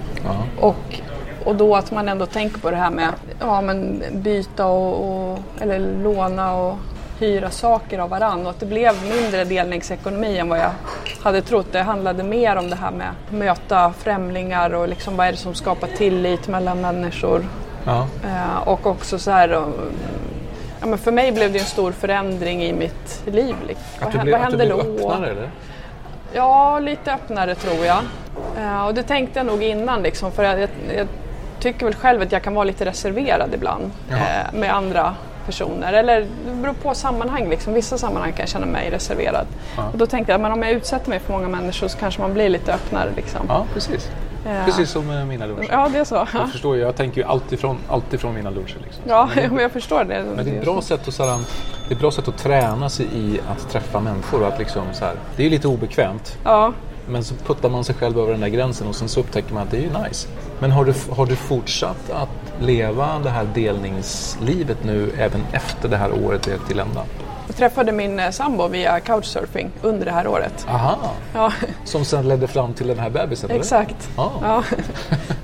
Och, 0.59 1.01
och 1.45 1.55
då 1.55 1.75
att 1.75 1.91
man 1.91 2.09
ändå 2.09 2.25
tänker 2.25 2.59
på 2.59 2.71
det 2.71 2.77
här 2.77 2.91
med 2.91 3.09
ja, 3.39 3.61
men 3.61 4.03
byta 4.11 4.65
och, 4.65 5.31
och, 5.31 5.39
eller 5.59 6.03
låna 6.03 6.53
och 6.53 6.77
hyra 7.19 7.49
saker 7.49 7.99
av 7.99 8.09
varann 8.09 8.45
och 8.45 8.49
att 8.49 8.59
det 8.59 8.65
blev 8.65 8.93
mindre 9.03 9.43
delningsekonomi 9.43 10.37
än 10.37 10.49
vad 10.49 10.59
jag 10.59 10.71
hade 11.21 11.41
trott. 11.41 11.67
Det 11.71 11.81
handlade 11.81 12.23
mer 12.23 12.55
om 12.55 12.69
det 12.69 12.75
här 12.75 12.91
med 12.91 13.07
att 13.09 13.33
möta 13.33 13.93
främlingar 13.93 14.73
och 14.73 14.87
liksom 14.87 15.17
vad 15.17 15.27
är 15.27 15.31
det 15.31 15.37
som 15.37 15.53
skapar 15.53 15.87
tillit 15.87 16.47
mellan 16.47 16.81
människor. 16.81 17.45
Ja. 17.85 18.07
Eh, 18.23 18.67
och 18.67 18.87
också 18.87 19.19
så 19.19 19.31
här, 19.31 19.49
ja, 20.79 20.85
men 20.85 20.97
för 20.97 21.11
mig 21.11 21.31
blev 21.31 21.53
det 21.53 21.59
en 21.59 21.65
stor 21.65 21.91
förändring 21.91 22.63
i 22.63 22.73
mitt 22.73 23.23
liv. 23.25 23.55
Liksom. 23.67 24.07
Att 24.07 24.11
du 24.11 24.19
blev, 24.19 24.31
vad 24.31 24.41
att 24.41 24.51
du 24.51 24.57
hände 24.57 24.75
blev 24.75 24.97
då? 24.97 25.09
öppnare 25.09 25.31
eller? 25.31 25.49
Ja, 26.33 26.79
lite 26.79 27.13
öppnare 27.13 27.55
tror 27.55 27.85
jag. 27.85 28.01
Eh, 28.59 28.85
och 28.85 28.93
det 28.93 29.03
tänkte 29.03 29.39
jag 29.39 29.45
nog 29.45 29.63
innan 29.63 30.01
liksom, 30.01 30.31
för 30.31 30.43
jag, 30.43 30.59
jag, 30.97 31.07
tycker 31.59 31.85
väl 31.85 31.95
själv 31.95 32.21
att 32.21 32.31
jag 32.31 32.43
kan 32.43 32.53
vara 32.53 32.63
lite 32.63 32.85
reserverad 32.85 33.53
ibland 33.53 33.91
Jaha. 34.09 34.19
eh, 34.19 34.59
med 34.59 34.75
andra 34.75 35.15
personer. 35.45 35.93
Eller 35.93 36.19
det 36.19 36.53
beror 36.53 36.73
på 36.73 36.93
sammanhang. 36.93 37.49
Liksom. 37.49 37.73
Vissa 37.73 37.97
sammanhang 37.97 38.31
kan 38.31 38.39
jag 38.39 38.49
känna 38.49 38.65
mig 38.65 38.89
reserverad. 38.89 39.47
Ja. 39.77 39.83
Och 39.91 39.97
då 39.97 40.05
tänkte 40.05 40.31
jag 40.31 40.45
att 40.45 40.53
om 40.53 40.63
jag 40.63 40.71
utsätter 40.71 41.09
mig 41.09 41.19
för 41.19 41.33
många 41.33 41.47
människor 41.47 41.87
så 41.87 41.97
kanske 41.97 42.21
man 42.21 42.33
blir 42.33 42.49
lite 42.49 42.73
öppnare. 42.73 43.09
Liksom. 43.15 43.45
Ja, 43.49 43.65
precis. 43.73 44.09
Eh, 44.45 44.65
Precis 44.65 44.89
som 44.89 45.07
med 45.07 45.27
mina 45.27 45.45
luncher. 45.45 45.67
Ja, 45.71 45.89
det 45.93 45.97
är 45.97 46.03
så. 46.03 46.27
Jag 46.33 46.51
förstår 46.51 46.77
jag 46.77 46.95
tänker 46.95 47.21
ju 47.21 47.27
alltid 47.27 47.59
från, 47.59 47.77
alltid 47.89 48.19
från 48.19 48.33
mina 48.33 48.49
luncher. 48.49 48.77
Liksom. 48.83 49.03
Ja, 49.07 49.29
men 49.35 49.57
jag 49.57 49.71
förstår 49.71 50.03
det. 50.03 50.25
Men 50.35 50.45
det 50.45 50.51
är 50.51 50.55
ett 50.57 50.63
bra 50.65 50.81
sätt 50.81 51.07
att, 51.07 51.13
så 51.13 51.23
här, 51.25 51.31
det 51.87 51.93
är 51.93 51.95
ett 51.95 51.99
bra 51.99 52.11
sätt 52.11 52.27
att 52.27 52.37
träna 52.37 52.89
sig 52.89 53.05
i 53.13 53.39
att 53.51 53.69
träffa 53.71 53.99
människor. 53.99 54.41
Och 54.41 54.47
att 54.47 54.59
liksom, 54.59 54.83
så 54.93 55.05
här, 55.05 55.15
det 55.35 55.41
är 55.41 55.43
ju 55.43 55.49
lite 55.49 55.67
obekvämt. 55.67 56.37
Ja, 56.43 56.73
Men 57.09 57.23
så 57.23 57.35
puttar 57.35 57.69
man 57.69 57.83
sig 57.83 57.95
själv 57.95 58.19
över 58.19 58.31
den 58.31 58.41
där 58.41 58.47
gränsen 58.47 58.87
och 58.87 58.95
sen 58.95 59.09
så 59.09 59.19
upptäcker 59.19 59.53
man 59.53 59.63
att 59.63 59.71
det 59.71 59.77
är 59.77 59.81
ju 59.81 60.03
nice. 60.07 60.27
Men 60.59 60.71
har 60.71 60.85
du, 60.85 60.93
har 61.15 61.25
du 61.25 61.35
fortsatt 61.35 62.09
att 62.11 62.29
leva 62.63 63.19
det 63.23 63.29
här 63.29 63.47
delningslivet 63.55 64.83
nu 64.83 65.11
även 65.17 65.41
efter 65.51 65.89
det 65.89 65.97
här 65.97 66.11
året 66.25 66.47
är 66.47 66.57
till 66.67 66.79
ända? 66.79 67.01
Träffade 67.57 67.91
min 67.91 68.19
eh, 68.19 68.29
sambo 68.29 68.67
via 68.67 68.99
couchsurfing 68.99 69.69
under 69.81 70.05
det 70.05 70.11
här 70.11 70.27
året. 70.27 70.65
Aha! 70.69 70.97
Ja, 71.33 71.51
Som 71.83 72.05
sen 72.05 72.27
ledde 72.27 72.47
fram 72.47 72.73
till 72.73 72.87
den 72.87 72.99
här 72.99 73.09
bebisen? 73.09 73.51
exakt. 73.51 74.09
Ja. 74.17 74.31
Ja, 74.41 74.63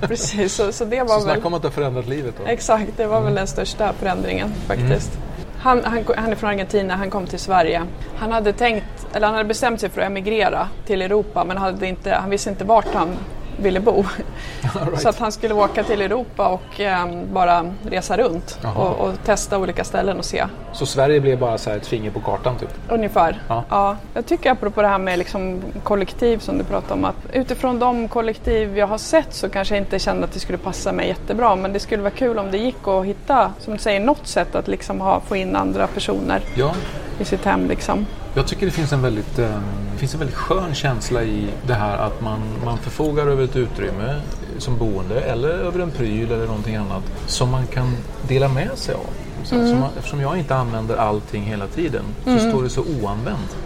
precis. 0.00 0.54
Så, 0.54 0.72
så 0.72 0.84
det 0.84 0.98
Så 0.98 1.04
var 1.04 1.14
väl... 1.14 1.22
snacka 1.22 1.46
om 1.46 1.54
att 1.54 1.62
det 1.62 1.68
har 1.68 1.72
förändrat 1.72 2.06
livet 2.08 2.34
då. 2.44 2.50
Exakt, 2.50 2.90
det 2.96 3.06
var 3.06 3.20
väl 3.20 3.34
den 3.34 3.46
största 3.46 3.92
förändringen 3.92 4.52
faktiskt. 4.66 5.10
Han, 5.58 5.84
han, 5.84 6.04
han 6.16 6.30
är 6.32 6.36
från 6.36 6.50
Argentina, 6.50 6.96
han 6.96 7.10
kom 7.10 7.26
till 7.26 7.38
Sverige. 7.38 7.82
Han 8.16 8.32
hade 8.32 8.52
tänkt, 8.52 9.06
eller 9.14 9.26
han 9.26 9.36
hade 9.36 9.48
bestämt 9.48 9.80
sig 9.80 9.90
för 9.90 10.00
att 10.00 10.06
emigrera 10.06 10.68
till 10.86 11.02
Europa 11.02 11.44
men 11.44 11.56
hade 11.56 11.86
inte, 11.86 12.14
han 12.14 12.30
visste 12.30 12.50
inte 12.50 12.64
vart 12.64 12.94
han 12.94 13.08
ville 13.56 13.80
bo. 13.80 14.04
Så 14.96 15.08
att 15.08 15.18
han 15.18 15.32
skulle 15.32 15.54
åka 15.54 15.84
till 15.84 16.02
Europa 16.02 16.48
och 16.48 16.80
ehm, 16.80 17.34
bara 17.34 17.72
resa 17.82 18.16
runt 18.16 18.58
och, 18.76 19.00
och 19.00 19.12
testa 19.24 19.58
olika 19.58 19.84
ställen 19.84 20.18
och 20.18 20.24
se. 20.24 20.44
Så 20.72 20.86
Sverige 20.86 21.20
blev 21.20 21.38
bara 21.38 21.58
så 21.58 21.70
ett 21.70 21.86
finger 21.86 22.10
på 22.10 22.20
kartan 22.20 22.58
typ? 22.58 22.68
Ungefär. 22.88 23.42
Ja. 23.48 23.64
Ja. 23.68 23.96
jag 24.14 24.26
tycker 24.26 24.50
apropå 24.50 24.82
det 24.82 24.88
här 24.88 24.98
med 24.98 25.18
liksom 25.18 25.62
kollektiv 25.82 26.38
som 26.38 26.58
du 26.58 26.64
pratade 26.64 26.94
om 26.94 27.04
att 27.04 27.16
utifrån 27.32 27.78
de 27.78 28.08
kollektiv 28.08 28.78
jag 28.78 28.86
har 28.86 28.98
sett 28.98 29.34
så 29.34 29.48
kanske 29.48 29.74
jag 29.74 29.82
inte 29.82 29.98
kände 29.98 30.24
att 30.24 30.32
det 30.32 30.40
skulle 30.40 30.58
passa 30.58 30.92
mig 30.92 31.08
jättebra 31.08 31.56
men 31.56 31.72
det 31.72 31.80
skulle 31.80 32.02
vara 32.02 32.14
kul 32.14 32.38
om 32.38 32.50
det 32.50 32.58
gick 32.58 32.88
att 32.88 33.04
hitta, 33.04 33.52
som 33.58 33.72
du 33.72 33.78
säger, 33.78 34.00
något 34.00 34.26
sätt 34.26 34.54
att 34.54 34.68
liksom 34.68 35.00
ha, 35.00 35.20
få 35.20 35.36
in 35.36 35.56
andra 35.56 35.86
personer 35.86 36.40
Ja, 36.54 36.74
i 37.18 37.24
sitt 37.24 37.44
hem. 37.44 37.68
Liksom. 37.68 38.06
Jag 38.34 38.46
tycker 38.46 38.66
det 38.66 38.72
finns 38.72 38.92
en 38.92 39.02
väldigt, 39.02 39.38
eh, 39.38 39.60
finns 39.96 40.14
en 40.14 40.18
väldigt 40.18 40.36
skön 40.36 40.74
känsla 40.74 41.22
i 41.22 41.46
det 41.66 41.74
här 41.74 41.98
att 41.98 42.20
man, 42.20 42.40
man 42.64 42.78
förfogar 42.78 43.26
över 43.26 43.44
ett 43.44 43.56
utrymme 43.56 44.20
som 44.58 44.78
boende 44.78 45.20
eller 45.20 45.48
över 45.48 45.80
en 45.80 45.90
pryl 45.90 46.32
eller 46.32 46.46
någonting 46.46 46.76
annat 46.76 47.02
som 47.26 47.50
man 47.50 47.66
kan 47.66 47.96
dela 48.28 48.48
med 48.48 48.70
sig 48.74 48.94
av. 48.94 49.06
Så, 49.44 49.54
så 49.54 49.74
man, 49.74 49.90
eftersom 49.98 50.20
jag 50.20 50.38
inte 50.38 50.56
använder 50.56 50.96
allting 50.96 51.42
hela 51.42 51.66
tiden 51.66 52.04
så 52.24 52.38
står 52.38 52.62
det 52.62 52.70
så 52.70 52.80
oanvänt 53.02 53.56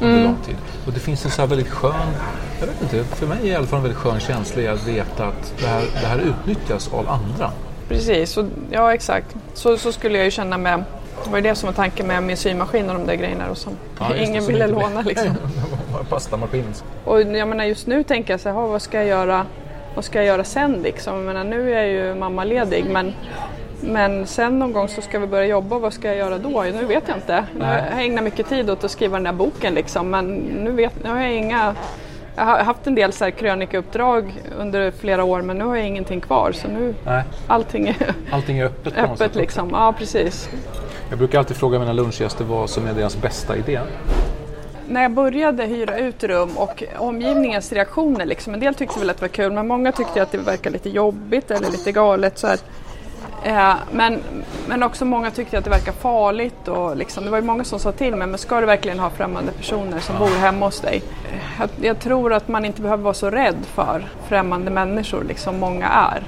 under 0.00 0.24
lång 0.24 0.36
tid. 0.46 0.56
Och 0.86 0.92
det 0.92 1.00
finns 1.00 1.24
en 1.24 1.30
så 1.30 1.46
väldigt 1.46 1.68
skön, 1.68 2.10
jag 2.60 2.66
vet 2.66 2.82
inte, 2.82 3.04
för 3.04 3.26
mig 3.26 3.38
i 3.46 3.54
alla 3.54 3.66
fall 3.66 3.76
en 3.76 3.82
väldigt 3.82 4.00
skön 4.00 4.20
känsla 4.20 4.62
i 4.62 4.68
att 4.68 4.88
veta 4.88 5.26
att 5.26 5.54
det 5.60 5.66
här, 5.66 5.82
det 6.00 6.06
här 6.06 6.18
utnyttjas 6.18 6.88
av 6.92 7.08
andra. 7.08 7.50
Precis, 7.88 8.36
och, 8.36 8.46
ja 8.70 8.94
exakt. 8.94 9.36
Så, 9.54 9.76
så 9.76 9.92
skulle 9.92 10.16
jag 10.16 10.24
ju 10.24 10.30
känna 10.30 10.58
med, 10.58 10.84
det 11.24 11.30
var 11.30 11.38
ju 11.38 11.42
det 11.42 11.54
som 11.54 11.66
var 11.66 11.74
tanken 11.74 12.06
med 12.06 12.22
min 12.22 12.36
symaskin 12.36 12.90
och 12.90 12.94
de 12.98 13.06
där 13.06 13.14
grejerna 13.14 13.50
och 13.50 13.58
som 13.58 13.72
Ja, 14.00 14.06
det, 14.08 14.24
ingen 14.24 14.42
som 14.42 14.52
ville 14.52 14.66
låna. 14.66 15.00
Liksom. 15.06 15.36
Pastamaskin. 16.08 16.64
Och 17.04 17.20
jag 17.20 17.48
menar 17.48 17.64
just 17.64 17.86
nu 17.86 18.02
tänker 18.02 18.32
jag 18.32 18.40
så 18.40 18.48
här, 18.48 18.56
"Ha, 18.56 18.66
vad 18.66 18.82
ska 18.82 18.96
jag 18.98 19.06
göra, 19.06 19.46
vad 19.94 20.04
ska 20.04 20.18
jag 20.18 20.26
göra 20.26 20.44
sen 20.44 20.72
liksom? 20.82 21.14
Jag 21.16 21.24
menar 21.24 21.44
nu 21.44 21.72
är 21.74 21.82
jag 21.82 21.88
ju 21.88 22.14
mammaledig 22.14 22.84
men, 22.90 23.12
men 23.80 24.26
sen 24.26 24.58
någon 24.58 24.72
gång 24.72 24.88
så 24.88 25.00
ska 25.02 25.18
vi 25.18 25.26
börja 25.26 25.46
jobba, 25.46 25.78
vad 25.78 25.92
ska 25.92 26.08
jag 26.08 26.16
göra 26.16 26.38
då? 26.38 26.62
Nu 26.62 26.84
vet 26.84 27.04
jag 27.08 27.16
inte. 27.16 27.44
Nej. 27.58 27.84
jag 27.90 28.04
ägnat 28.04 28.24
mycket 28.24 28.48
tid 28.48 28.70
åt 28.70 28.84
att 28.84 28.90
skriva 28.90 29.16
den 29.16 29.24
där 29.24 29.32
boken 29.32 29.74
liksom 29.74 30.10
men 30.10 30.34
nu, 30.36 30.70
vet, 30.70 31.04
nu 31.04 31.10
har 31.10 31.20
jag 31.20 31.32
inga 31.34 31.74
jag 32.38 32.44
har 32.44 32.58
haft 32.58 32.86
en 32.86 32.94
del 32.94 33.12
så 33.12 33.24
här 33.24 33.30
krönikauppdrag 33.30 34.34
under 34.58 34.90
flera 34.90 35.24
år 35.24 35.42
men 35.42 35.58
nu 35.58 35.64
har 35.64 35.76
jag 35.76 35.86
ingenting 35.86 36.20
kvar 36.20 36.52
så 36.52 36.68
nu 36.68 36.94
Nej, 37.04 37.22
allting 37.46 37.88
är 37.88 37.96
allting 38.30 38.58
är 38.58 38.64
öppet 38.64 38.98
öppet 38.98 39.34
liksom. 39.34 39.70
Ja 39.72 39.94
precis. 39.98 40.50
Jag 41.08 41.18
brukar 41.18 41.38
alltid 41.38 41.56
fråga 41.56 41.78
mina 41.78 41.92
lunchgäster 41.92 42.44
vad 42.44 42.70
som 42.70 42.86
är 42.86 42.94
deras 42.94 43.16
bästa 43.16 43.56
idé. 43.56 43.80
när 44.88 45.02
jag 45.02 45.10
började 45.10 45.64
hyra 45.64 45.98
ut 45.98 46.24
rum 46.24 46.50
och 46.56 46.82
omgivningens 46.98 47.72
reaktioner, 47.72 48.26
liksom, 48.26 48.54
en 48.54 48.60
del 48.60 48.74
tyckte 48.74 48.98
väl 49.00 49.10
att 49.10 49.16
det 49.16 49.22
var 49.22 49.28
kul 49.28 49.52
men 49.52 49.66
många 49.66 49.92
tyckte 49.92 50.22
att 50.22 50.32
det 50.32 50.38
verkade 50.38 50.72
lite 50.72 50.90
jobbigt 50.90 51.50
eller 51.50 51.70
lite 51.70 51.92
galet. 51.92 52.38
Så 52.38 52.46
här. 52.46 52.58
Eh, 53.44 53.74
men, 53.92 54.22
men 54.68 54.82
också 54.82 55.04
många 55.04 55.30
tyckte 55.30 55.58
att 55.58 55.64
det 55.64 55.70
verkar 55.70 55.92
farligt 55.92 56.68
och 56.68 56.96
liksom, 56.96 57.24
det 57.24 57.30
var 57.30 57.38
ju 57.38 57.44
många 57.44 57.64
som 57.64 57.78
sa 57.78 57.92
till 57.92 58.16
mig, 58.16 58.28
men 58.28 58.38
ska 58.38 58.60
du 58.60 58.66
verkligen 58.66 58.98
ha 58.98 59.10
främmande 59.10 59.52
personer 59.52 60.00
som 60.00 60.18
bor 60.18 60.38
hemma 60.40 60.66
hos 60.66 60.80
dig? 60.80 61.02
Jag, 61.58 61.68
jag 61.80 61.98
tror 61.98 62.32
att 62.32 62.48
man 62.48 62.64
inte 62.64 62.82
behöver 62.82 63.02
vara 63.02 63.14
så 63.14 63.30
rädd 63.30 63.56
för 63.74 64.08
främmande 64.28 64.70
människor, 64.70 65.24
liksom 65.24 65.58
många 65.58 65.88
är. 65.88 66.22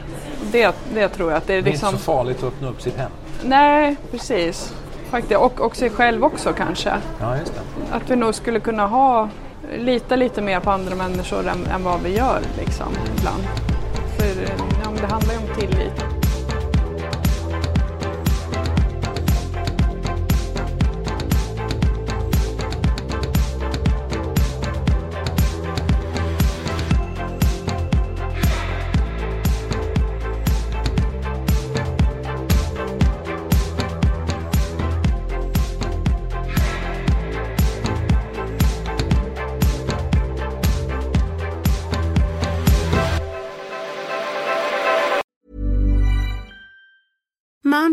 Det, 0.52 0.74
det 0.94 1.08
tror 1.08 1.30
jag 1.30 1.36
att 1.36 1.46
det 1.46 1.54
är 1.54 1.62
Det 1.62 1.68
är 1.68 1.72
liksom... 1.72 1.88
inte 1.88 1.98
så 1.98 2.12
farligt 2.12 2.38
att 2.38 2.44
öppna 2.44 2.68
upp 2.68 2.82
sitt 2.82 2.96
hem. 2.96 3.10
Nej, 3.44 3.96
precis. 4.10 4.74
Faktiskt. 5.10 5.40
Och, 5.40 5.60
och 5.60 5.76
sig 5.76 5.90
själv 5.90 6.24
också 6.24 6.52
kanske. 6.52 6.92
Ja, 7.20 7.38
just 7.38 7.54
det. 7.54 7.96
Att 7.96 8.10
vi 8.10 8.16
nog 8.16 8.34
skulle 8.34 8.60
kunna 8.60 8.86
ha, 8.86 9.28
lita 9.76 10.16
lite 10.16 10.42
mer 10.42 10.60
på 10.60 10.70
andra 10.70 10.94
människor 10.94 11.48
än, 11.48 11.66
än 11.66 11.84
vad 11.84 12.00
vi 12.00 12.16
gör 12.16 12.40
liksom, 12.58 12.88
ibland. 13.18 13.42
För 14.16 14.42
ja, 14.84 14.90
det 15.00 15.06
handlar 15.06 15.34
ju 15.34 15.38
om 15.38 15.54
tillit. 15.56 16.17